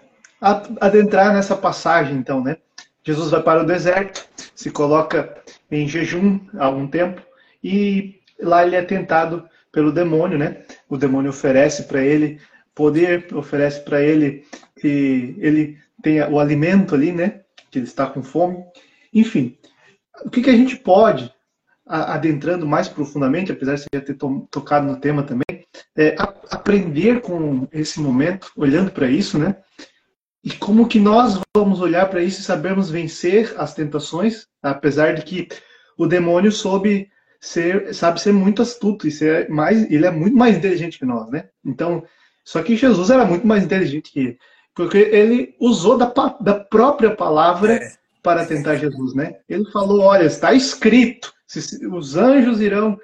[0.79, 2.57] adentrar nessa passagem, então, né?
[3.03, 7.21] Jesus vai para o deserto, se coloca em jejum há algum tempo
[7.63, 10.63] e lá ele é tentado pelo demônio, né?
[10.89, 12.39] O demônio oferece para ele
[12.75, 14.45] poder, oferece para ele
[14.79, 17.41] que ele tenha o alimento ali, né?
[17.69, 18.63] Que ele está com fome.
[19.13, 19.57] Enfim,
[20.23, 21.33] o que, que a gente pode,
[21.85, 24.17] adentrando mais profundamente, apesar de você já ter
[24.49, 25.65] tocado no tema também,
[25.97, 26.15] é,
[26.49, 29.57] aprender com esse momento, olhando para isso, né?
[30.43, 35.23] E como que nós vamos olhar para isso e sabermos vencer as tentações, apesar de
[35.23, 35.47] que
[35.97, 37.09] o demônio soube
[37.39, 41.29] ser, sabe ser muito astuto e ser mais, ele é muito mais inteligente que nós,
[41.29, 41.49] né?
[41.63, 42.03] Então,
[42.43, 44.39] só que Jesus era muito mais inteligente que ele,
[44.75, 47.91] porque ele usou da, da própria palavra é.
[48.23, 49.35] para tentar Jesus, né?
[49.49, 51.33] Ele falou, olha, está escrito,
[51.91, 52.99] os anjos irão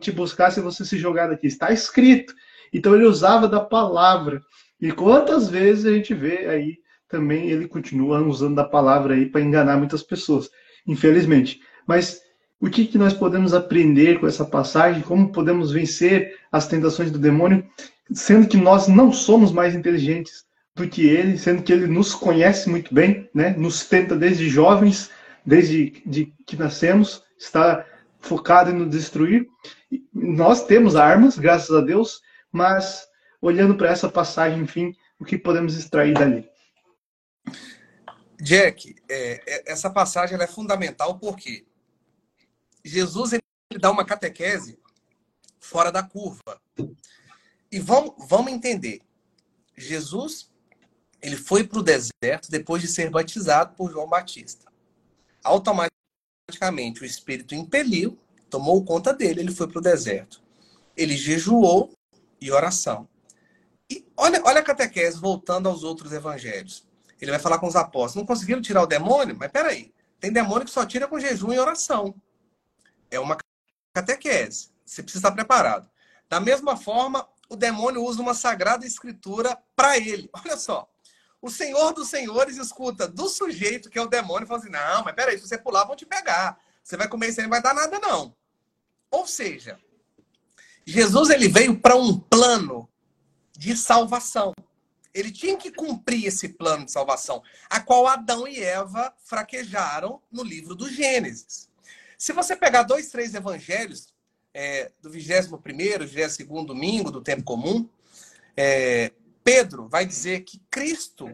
[0.00, 1.46] te buscar se você se jogar daqui.
[1.46, 2.34] Está escrito.
[2.72, 4.42] Então ele usava da palavra.
[4.80, 6.78] E quantas vezes a gente vê aí
[7.08, 10.50] também ele continua usando da palavra aí para enganar muitas pessoas,
[10.86, 11.60] infelizmente.
[11.86, 12.20] Mas
[12.60, 15.02] o que, que nós podemos aprender com essa passagem?
[15.02, 17.64] Como podemos vencer as tentações do demônio,
[18.12, 22.68] sendo que nós não somos mais inteligentes do que ele, sendo que ele nos conhece
[22.68, 23.54] muito bem, né?
[23.56, 25.10] Nos tenta desde jovens,
[25.44, 27.86] desde de que nascemos está
[28.20, 29.46] focado em nos destruir.
[30.12, 32.20] Nós temos armas, graças a Deus,
[32.50, 33.06] mas
[33.40, 36.48] olhando para essa passagem, enfim, o que podemos extrair dali?
[38.40, 41.66] Jack, é, é, essa passagem é fundamental porque
[42.84, 43.42] Jesus ele
[43.80, 44.78] dá uma catequese
[45.58, 46.60] fora da curva.
[47.70, 49.00] E vamos, vamos entender.
[49.76, 50.50] Jesus
[51.20, 54.70] ele foi para o deserto depois de ser batizado por João Batista.
[55.42, 55.87] Automaticamente
[57.00, 58.18] o Espírito impeliu,
[58.48, 60.42] tomou conta dele, ele foi para o deserto.
[60.96, 61.92] Ele jejuou
[62.40, 63.06] e oração.
[63.90, 66.86] E olha, olha a catequese voltando aos outros evangelhos.
[67.20, 68.16] Ele vai falar com os apóstolos.
[68.16, 69.36] Não conseguiram tirar o demônio?
[69.38, 69.92] Mas peraí.
[70.18, 72.14] Tem demônio que só tira com jejum e oração.
[73.10, 73.36] É uma
[73.92, 74.70] catequese.
[74.84, 75.88] Você precisa estar preparado.
[76.28, 80.28] Da mesma forma, o demônio usa uma sagrada escritura para ele.
[80.32, 80.88] Olha só.
[81.40, 85.04] O Senhor dos Senhores escuta do sujeito que é o demônio e fala assim: não,
[85.04, 86.58] mas peraí, se você pular, vão te pegar.
[86.82, 88.34] Você vai comer isso aí, não vai dar nada, não.
[89.10, 89.78] Ou seja,
[90.84, 92.88] Jesus ele veio para um plano
[93.56, 94.54] de salvação.
[95.12, 100.42] Ele tinha que cumprir esse plano de salvação, a qual Adão e Eva fraquejaram no
[100.42, 101.68] livro do Gênesis.
[102.16, 104.12] Se você pegar dois, três evangelhos,
[104.52, 107.88] é, do 21 primeiro, 22 domingo do tempo comum,
[108.56, 109.12] é,
[109.50, 111.26] Pedro vai dizer que Cristo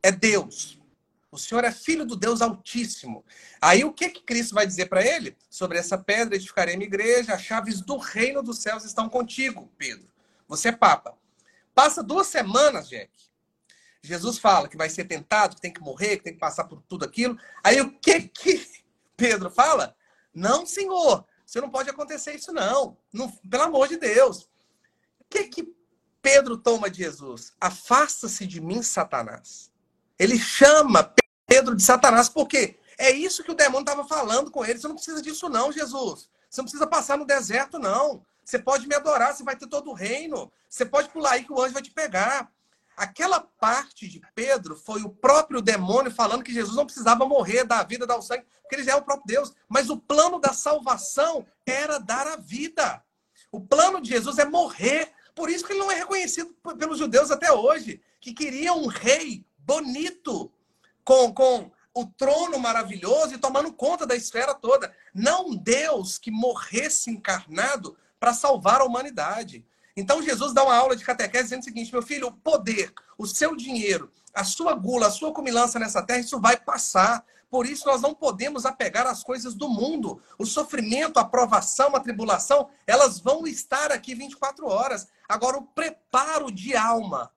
[0.00, 0.78] é Deus.
[1.32, 3.24] O Senhor é filho do Deus Altíssimo.
[3.60, 5.36] Aí o que que Cristo vai dizer para ele?
[5.50, 10.08] Sobre essa pedra edificarei minha igreja, as chaves do reino dos céus estão contigo, Pedro.
[10.46, 11.18] Você é papa.
[11.74, 13.10] Passa duas semanas, Jack.
[14.00, 16.80] Jesus fala que vai ser tentado, que tem que morrer, que tem que passar por
[16.82, 17.36] tudo aquilo.
[17.64, 18.64] Aí o que que
[19.16, 19.96] Pedro fala?
[20.32, 22.96] Não, senhor, você não pode acontecer isso não.
[23.12, 24.48] não pelo amor de Deus.
[25.18, 25.79] O que que
[26.22, 27.52] Pedro toma de Jesus?
[27.60, 29.70] Afasta-se de mim, Satanás.
[30.18, 31.14] Ele chama
[31.46, 34.78] Pedro de Satanás porque é isso que o demônio estava falando com ele.
[34.78, 36.28] Você não precisa disso não, Jesus.
[36.48, 38.24] Você não precisa passar no deserto não.
[38.44, 40.52] Você pode me adorar, você vai ter todo o reino.
[40.68, 42.52] Você pode pular aí que o anjo vai te pegar.
[42.96, 47.80] Aquela parte de Pedro foi o próprio demônio falando que Jesus não precisava morrer, dar
[47.80, 49.54] a vida, dar o sangue, porque ele já é o próprio Deus.
[49.68, 53.02] Mas o plano da salvação era dar a vida.
[53.50, 55.12] O plano de Jesus é morrer.
[55.34, 59.44] Por isso que ele não é reconhecido pelos judeus até hoje, que queriam um rei
[59.58, 60.52] bonito,
[61.04, 64.94] com, com o trono maravilhoso e tomando conta da esfera toda.
[65.14, 69.64] Não Deus que morresse encarnado para salvar a humanidade.
[69.96, 73.26] Então Jesus dá uma aula de catequese dizendo o seguinte: meu filho, o poder, o
[73.26, 77.24] seu dinheiro, a sua gula, a sua comilança nessa terra, isso vai passar.
[77.50, 80.22] Por isso nós não podemos apegar às coisas do mundo.
[80.38, 85.08] O sofrimento, a provação, a tribulação, elas vão estar aqui 24 horas.
[85.28, 87.30] Agora o preparo de alma,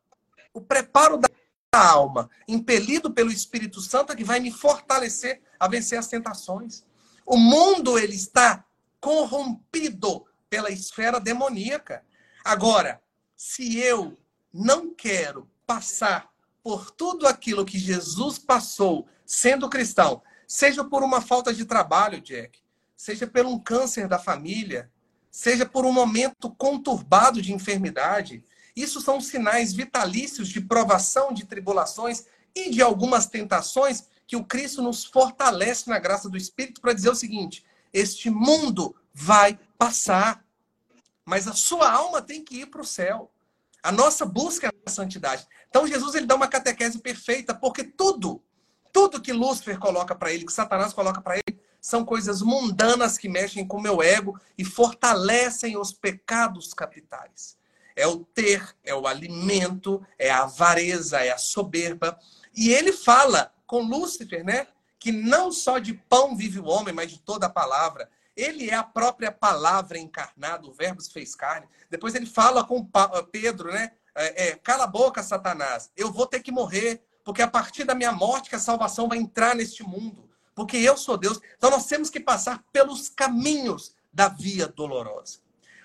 [0.54, 1.28] o preparo da
[1.72, 6.84] alma, impelido pelo Espírito Santo, é que vai me fortalecer a vencer as tentações.
[7.26, 8.64] O mundo ele está
[9.02, 12.06] corrompido pela esfera demoníaca.
[12.46, 13.02] Agora,
[13.36, 14.16] se eu
[14.54, 21.54] não quero passar por tudo aquilo que Jesus passou sendo cristão, seja por uma falta
[21.54, 22.60] de trabalho, Jack,
[22.96, 24.92] seja por um câncer da família,
[25.32, 28.44] seja por um momento conturbado de enfermidade,
[28.76, 34.82] isso são sinais vitalícios de provação, de tribulações e de algumas tentações que o Cristo
[34.82, 40.44] nos fortalece na graça do Espírito para dizer o seguinte: este mundo vai passar
[41.26, 43.32] mas a sua alma tem que ir para o céu.
[43.82, 45.48] A nossa busca é a santidade.
[45.70, 48.44] Então Jesus ele dá uma catequese perfeita, porque tudo,
[48.94, 53.28] tudo que Lúcifer coloca para ele, que Satanás coloca para ele, são coisas mundanas que
[53.28, 57.58] mexem com o meu ego e fortalecem os pecados capitais.
[57.96, 62.18] É o ter, é o alimento, é a avareza, é a soberba.
[62.56, 64.68] E ele fala com Lúcifer, né?
[64.98, 68.10] Que não só de pão vive o homem, mas de toda a palavra.
[68.36, 71.68] Ele é a própria palavra encarnada, o verbo se fez carne.
[71.90, 72.88] Depois ele fala com
[73.32, 73.92] Pedro, né?
[74.16, 75.92] É, é, Cala a boca, Satanás.
[75.96, 79.18] Eu vou ter que morrer, porque a partir da minha morte que a salvação vai
[79.18, 80.30] entrar neste mundo.
[80.54, 81.40] Porque eu sou Deus.
[81.58, 85.40] Então nós temos que passar pelos caminhos da via dolorosa.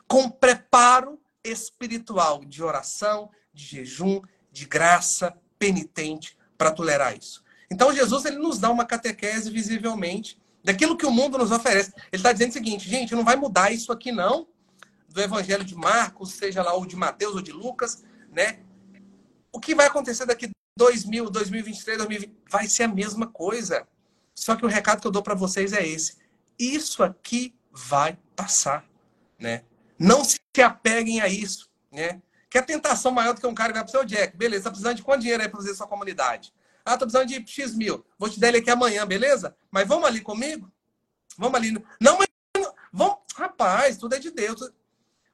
[0.07, 4.21] Com preparo espiritual de oração, de jejum,
[4.53, 7.43] de graça penitente para tolerar isso.
[7.71, 11.93] Então Jesus ele nos dá uma catequese visivelmente daquilo que o mundo nos oferece.
[12.13, 14.47] Ele está dizendo o seguinte, gente, não vai mudar isso aqui não,
[15.09, 18.61] do Evangelho de Marcos, seja lá o de Mateus ou de Lucas, né?
[19.53, 23.87] O que vai acontecer daqui 2000, 2023, 2020, vai ser a mesma coisa.
[24.33, 26.17] Só que o recado que eu dou para vocês é esse.
[26.57, 28.89] Isso aqui vai passar,
[29.37, 29.65] né?
[29.99, 32.23] Não se apeguem a isso, né?
[32.49, 34.37] Que a tentação maior do que um cara vai pro seu Jack.
[34.37, 36.55] Beleza, tá precisando de quanto dinheiro aí para fazer sua comunidade?
[36.85, 38.07] Ah, tô precisando de X mil.
[38.17, 39.57] Vou te dar ele aqui amanhã, beleza?
[39.73, 40.71] Mas vamos ali comigo?
[41.37, 41.85] Vamos ali.
[42.01, 42.29] Não, mas.
[42.93, 43.17] Vamos.
[43.35, 44.73] Rapaz, tudo é de Deus.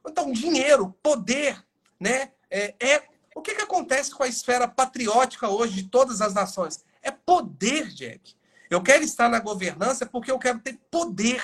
[0.06, 1.62] Então, dinheiro, poder,
[2.00, 2.32] né?
[2.50, 3.13] É, é...
[3.34, 6.84] O que, que acontece com a esfera patriótica hoje de todas as nações?
[7.02, 8.34] É poder, Jack.
[8.70, 11.42] Eu quero estar na governança porque eu quero ter poder.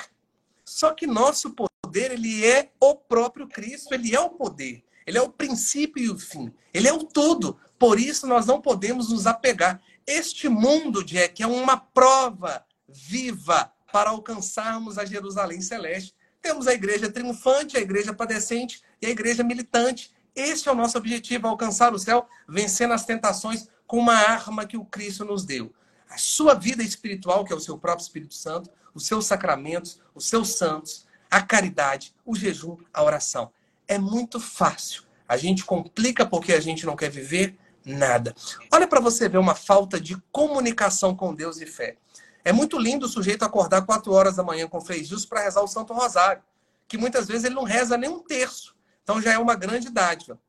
[0.65, 4.85] Só que nosso poder, ele é o próprio Cristo, ele é o poder.
[5.07, 6.53] Ele é o princípio e o fim.
[6.73, 7.59] Ele é o tudo.
[7.79, 9.83] Por isso nós não podemos nos apegar.
[10.07, 16.15] Este mundo, Jack, é uma prova viva para alcançarmos a Jerusalém celeste.
[16.41, 20.13] Temos a igreja triunfante, a igreja padecente e a igreja militante.
[20.35, 24.77] Este é o nosso objetivo, alcançar o céu, vencendo as tentações com uma arma que
[24.77, 25.73] o Cristo nos deu.
[26.09, 30.29] A sua vida espiritual, que é o seu próprio Espírito Santo, os seus sacramentos, os
[30.29, 33.53] seus santos, a caridade, o jejum, a oração.
[33.87, 35.05] É muito fácil.
[35.29, 38.35] A gente complica porque a gente não quer viver nada.
[38.73, 41.97] Olha para você ver uma falta de comunicação com Deus e fé.
[42.45, 45.69] É muito lindo o sujeito acordar 4 horas da manhã com Gilson para rezar o
[45.69, 46.43] Santo Rosário,
[46.89, 48.75] que muitas vezes ele não reza nem um terço.
[49.11, 50.41] Então já é uma grande dádiva.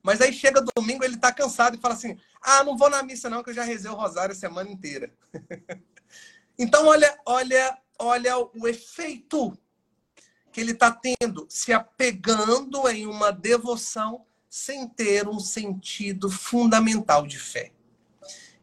[0.00, 3.28] Mas aí chega domingo, ele está cansado e fala assim: ah, não vou na missa
[3.28, 5.12] não, que eu já rezei o Rosário a semana inteira.
[6.56, 9.58] então, olha, olha, olha o efeito
[10.52, 17.40] que ele está tendo, se apegando em uma devoção sem ter um sentido fundamental de
[17.40, 17.72] fé.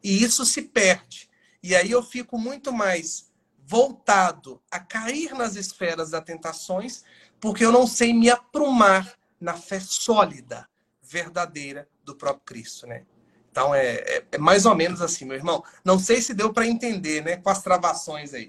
[0.01, 1.29] E isso se perde.
[1.61, 3.29] E aí eu fico muito mais
[3.71, 7.03] voltado a cair nas esferas das tentações,
[7.41, 10.67] porque eu não sei me aprumar na fé sólida,
[11.01, 13.03] verdadeira do próprio Cristo, né?
[13.51, 15.63] Então é, é, é mais ou menos assim, meu irmão.
[15.83, 17.35] Não sei se deu para entender, né?
[17.37, 18.47] Com as travações aí.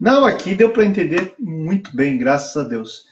[0.00, 3.04] Não, aqui deu para entender muito bem, graças a Deus.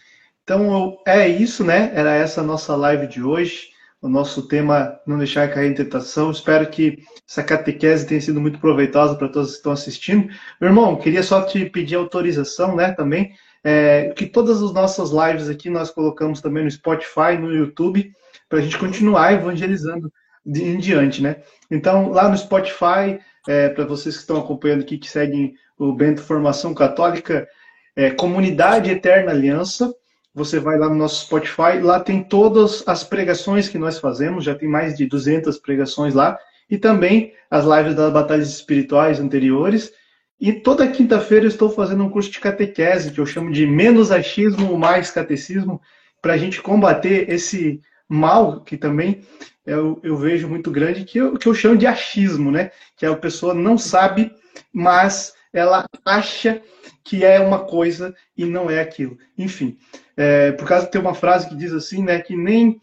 [0.42, 1.92] Então é isso, né?
[1.94, 3.68] Era essa nossa live de hoje.
[4.00, 6.30] O nosso tema não deixar cair em tentação.
[6.30, 10.28] Espero que essa catequese tenha sido muito proveitosa para todos que estão assistindo.
[10.60, 12.92] Meu irmão, queria só te pedir autorização, né?
[12.92, 13.34] Também
[13.68, 18.12] é, que todas as nossas lives aqui nós colocamos também no Spotify, no YouTube,
[18.48, 20.08] para a gente continuar evangelizando
[20.44, 21.42] de, em diante, né?
[21.68, 26.22] Então lá no Spotify, é, para vocês que estão acompanhando aqui, que seguem o Bento
[26.22, 27.48] Formação Católica,
[27.96, 29.92] é, Comunidade Eterna Aliança.
[30.32, 34.54] Você vai lá no nosso Spotify, lá tem todas as pregações que nós fazemos, já
[34.54, 36.38] tem mais de 200 pregações lá,
[36.70, 39.92] e também as lives das batalhas espirituais anteriores.
[40.40, 44.78] E toda quinta-feira estou fazendo um curso de catequese, que eu chamo de menos achismo,
[44.78, 45.80] mais catecismo,
[46.20, 49.22] para a gente combater esse mal que também
[49.64, 52.70] eu, eu, vejo muito grande, que eu, que eu chamo de achismo, né?
[52.96, 54.30] Que a pessoa não sabe,
[54.72, 56.62] mas ela acha
[57.02, 59.18] que é uma coisa e não é aquilo.
[59.38, 59.76] Enfim,
[60.16, 62.80] é, por causa tem uma frase que diz assim, né, que nem,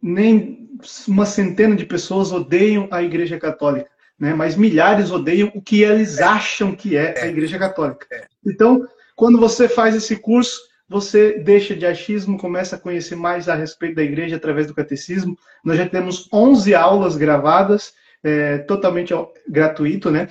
[0.00, 0.68] nem
[1.08, 3.90] uma centena de pessoas odeiam a Igreja Católica,
[4.22, 8.06] né, mas milhares odeiam o que eles acham que é a Igreja Católica.
[8.46, 13.56] Então, quando você faz esse curso, você deixa de achismo, começa a conhecer mais a
[13.56, 15.36] respeito da igreja através do catecismo.
[15.64, 19.12] Nós já temos 11 aulas gravadas, é, totalmente
[19.48, 20.28] gratuito, né?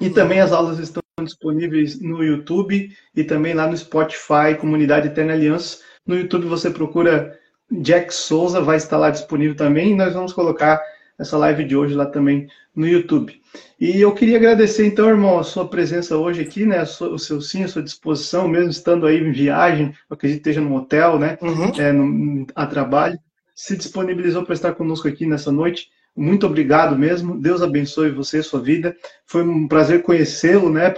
[0.00, 5.34] E também as aulas estão disponíveis no YouTube e também lá no Spotify, Comunidade Eterna
[5.34, 5.78] Aliança.
[6.04, 7.38] No YouTube você procura
[7.70, 9.92] Jack Souza, vai estar lá disponível também.
[9.92, 10.82] E nós vamos colocar
[11.18, 13.40] essa live de hoje lá também no YouTube.
[13.80, 16.82] E eu queria agradecer, então, irmão, a sua presença hoje aqui, né?
[16.82, 20.76] o seu sim, a sua disposição, mesmo estando aí em viagem, acredito que esteja no
[20.76, 21.38] hotel, né?
[21.42, 21.72] Uhum.
[21.76, 23.18] É, no, a trabalho.
[23.54, 25.90] Se disponibilizou para estar conosco aqui nessa noite.
[26.18, 27.40] Muito obrigado mesmo.
[27.40, 28.96] Deus abençoe você e sua vida.
[29.24, 30.92] Foi um prazer conhecê-lo, né?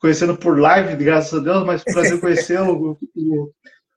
[0.00, 2.98] Conhecendo por live, graças a Deus, mas prazer conhecê-lo.
[3.14, 3.52] O,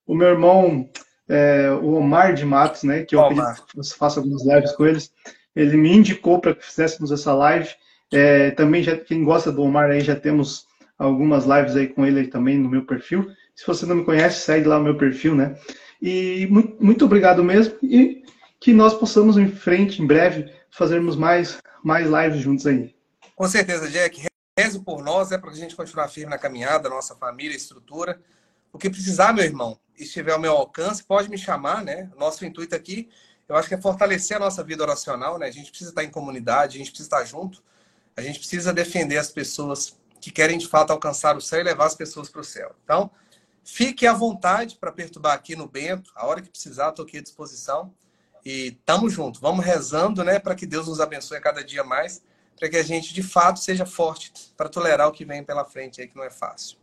[0.05, 0.89] o, meu irmão,
[1.29, 3.03] é, o Omar de Matos, né?
[3.03, 3.55] Que eu Omar.
[3.65, 5.13] que faça algumas lives com eles.
[5.55, 7.69] Ele me indicou para que fizéssemos essa live.
[8.11, 12.21] É, também, já, quem gosta do Omar aí, já temos algumas lives aí com ele
[12.21, 13.29] aí também no meu perfil.
[13.55, 15.55] Se você não me conhece, segue lá o meu perfil, né?
[16.01, 17.75] E muito, muito obrigado mesmo.
[17.81, 18.23] E
[18.59, 22.95] que nós possamos em frente, em breve, fazermos mais, mais lives juntos aí.
[23.35, 24.25] Com certeza, Jack.
[24.57, 28.21] Reze por nós, é para a gente continuar firme na caminhada, nossa família, estrutura.
[28.71, 32.09] O que precisar, meu irmão, estiver ao meu alcance, pode me chamar, né?
[32.17, 33.09] Nosso intuito aqui,
[33.47, 35.47] eu acho que é fortalecer a nossa vida oracional, né?
[35.47, 37.63] A gente precisa estar em comunidade, a gente precisa estar junto,
[38.15, 41.85] a gente precisa defender as pessoas que querem de fato alcançar o céu e levar
[41.85, 42.73] as pessoas para o céu.
[42.83, 43.11] Então,
[43.63, 47.21] fique à vontade para perturbar aqui no Bento, a hora que precisar, estou aqui à
[47.21, 47.93] disposição.
[48.43, 52.21] E tamo junto, vamos rezando, né, para que Deus nos abençoe cada dia mais,
[52.59, 55.99] para que a gente de fato seja forte para tolerar o que vem pela frente
[55.99, 56.77] aí, que não é fácil.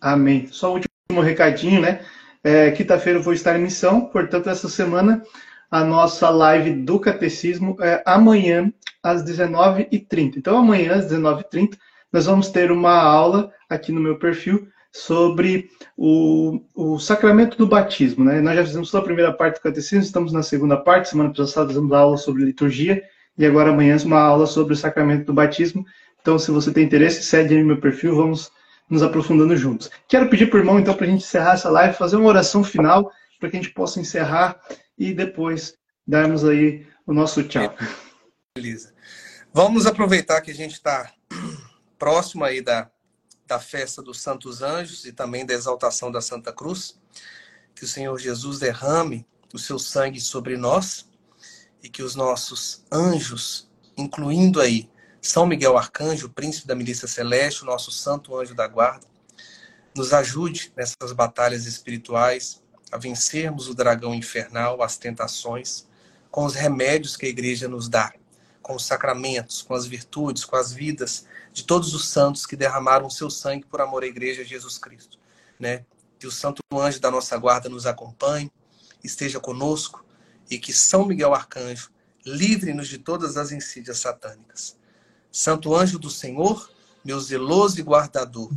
[0.00, 0.48] Amém.
[0.52, 2.04] Só o último recadinho, né?
[2.44, 5.24] É, Quinta-feira eu vou estar em missão, portanto, essa semana
[5.72, 8.70] a nossa live do catecismo é amanhã
[9.02, 10.36] às 19h30.
[10.36, 11.78] Então, amanhã às 19h30,
[12.12, 18.22] nós vamos ter uma aula aqui no meu perfil sobre o, o sacramento do batismo.
[18.22, 18.42] Né?
[18.42, 21.08] Nós já fizemos toda a primeira parte do catecismo, estamos na segunda parte.
[21.08, 23.02] Semana passada fizemos aula sobre liturgia
[23.38, 25.86] e agora amanhã uma aula sobre o sacramento do batismo.
[26.20, 28.52] Então, se você tem interesse, segue aí meu perfil, vamos
[28.90, 29.90] nos aprofundando juntos.
[30.06, 33.10] Quero pedir o irmão, então, para a gente encerrar essa live, fazer uma oração final,
[33.40, 34.60] para que a gente possa encerrar
[34.98, 35.74] e depois
[36.06, 37.74] darmos aí o nosso tchau.
[38.56, 38.94] Beleza.
[39.52, 41.12] Vamos aproveitar que a gente está
[41.98, 42.90] próximo aí da,
[43.46, 46.98] da festa dos Santos Anjos e também da exaltação da Santa Cruz.
[47.74, 51.08] Que o Senhor Jesus derrame o seu sangue sobre nós
[51.82, 54.88] e que os nossos anjos, incluindo aí
[55.20, 59.06] São Miguel Arcanjo, príncipe da milícia celeste, o nosso santo anjo da guarda,
[59.94, 62.61] nos ajude nessas batalhas espirituais
[62.92, 65.86] a vencermos o dragão infernal, as tentações,
[66.30, 68.12] com os remédios que a igreja nos dá,
[68.60, 73.10] com os sacramentos, com as virtudes, com as vidas de todos os santos que derramaram
[73.10, 75.18] seu sangue por amor à igreja Jesus Cristo,
[75.58, 75.84] né?
[76.18, 78.52] Que o santo anjo da nossa guarda nos acompanhe,
[79.02, 80.04] esteja conosco
[80.50, 81.90] e que São Miguel Arcanjo
[82.24, 84.76] livre-nos de todas as insídias satânicas.
[85.30, 86.70] Santo anjo do Senhor,
[87.04, 88.50] meu zeloso e guardador,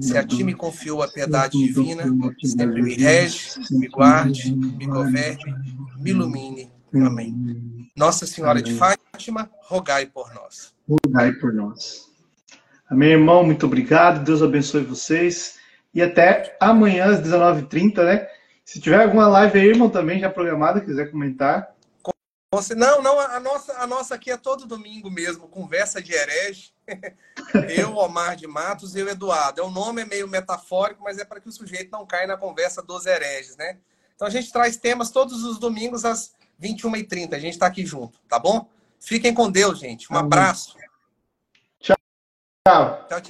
[0.00, 2.04] se a ti me confiou a piedade divina,
[2.44, 5.54] sempre me rege, me guarde, me governe,
[5.98, 6.70] me ilumine.
[6.94, 7.90] Amém.
[7.96, 10.74] Nossa Senhora de Fátima, rogai por nós.
[10.88, 12.06] Rogai por nós.
[12.88, 13.44] Amém, irmão.
[13.44, 14.24] Muito obrigado.
[14.24, 15.56] Deus abençoe vocês.
[15.92, 18.26] E até amanhã às 19h30, né?
[18.64, 21.68] Se tiver alguma live aí, irmão, também já programada, quiser comentar.
[22.76, 26.72] Não, não, a nossa, a nossa aqui é todo domingo mesmo, conversa de herege.
[27.76, 29.60] eu, Omar de Matos, e eu, Eduardo.
[29.60, 32.36] É, o nome é meio metafórico, mas é para que o sujeito não caia na
[32.36, 33.78] conversa dos hereges, né?
[34.14, 36.32] Então a gente traz temas todos os domingos às
[36.62, 37.34] 21h30.
[37.34, 38.68] A gente está aqui junto, tá bom?
[38.98, 40.12] Fiquem com Deus, gente.
[40.12, 40.76] Um abraço.
[41.80, 41.96] Tchau.
[43.08, 43.20] Tchau.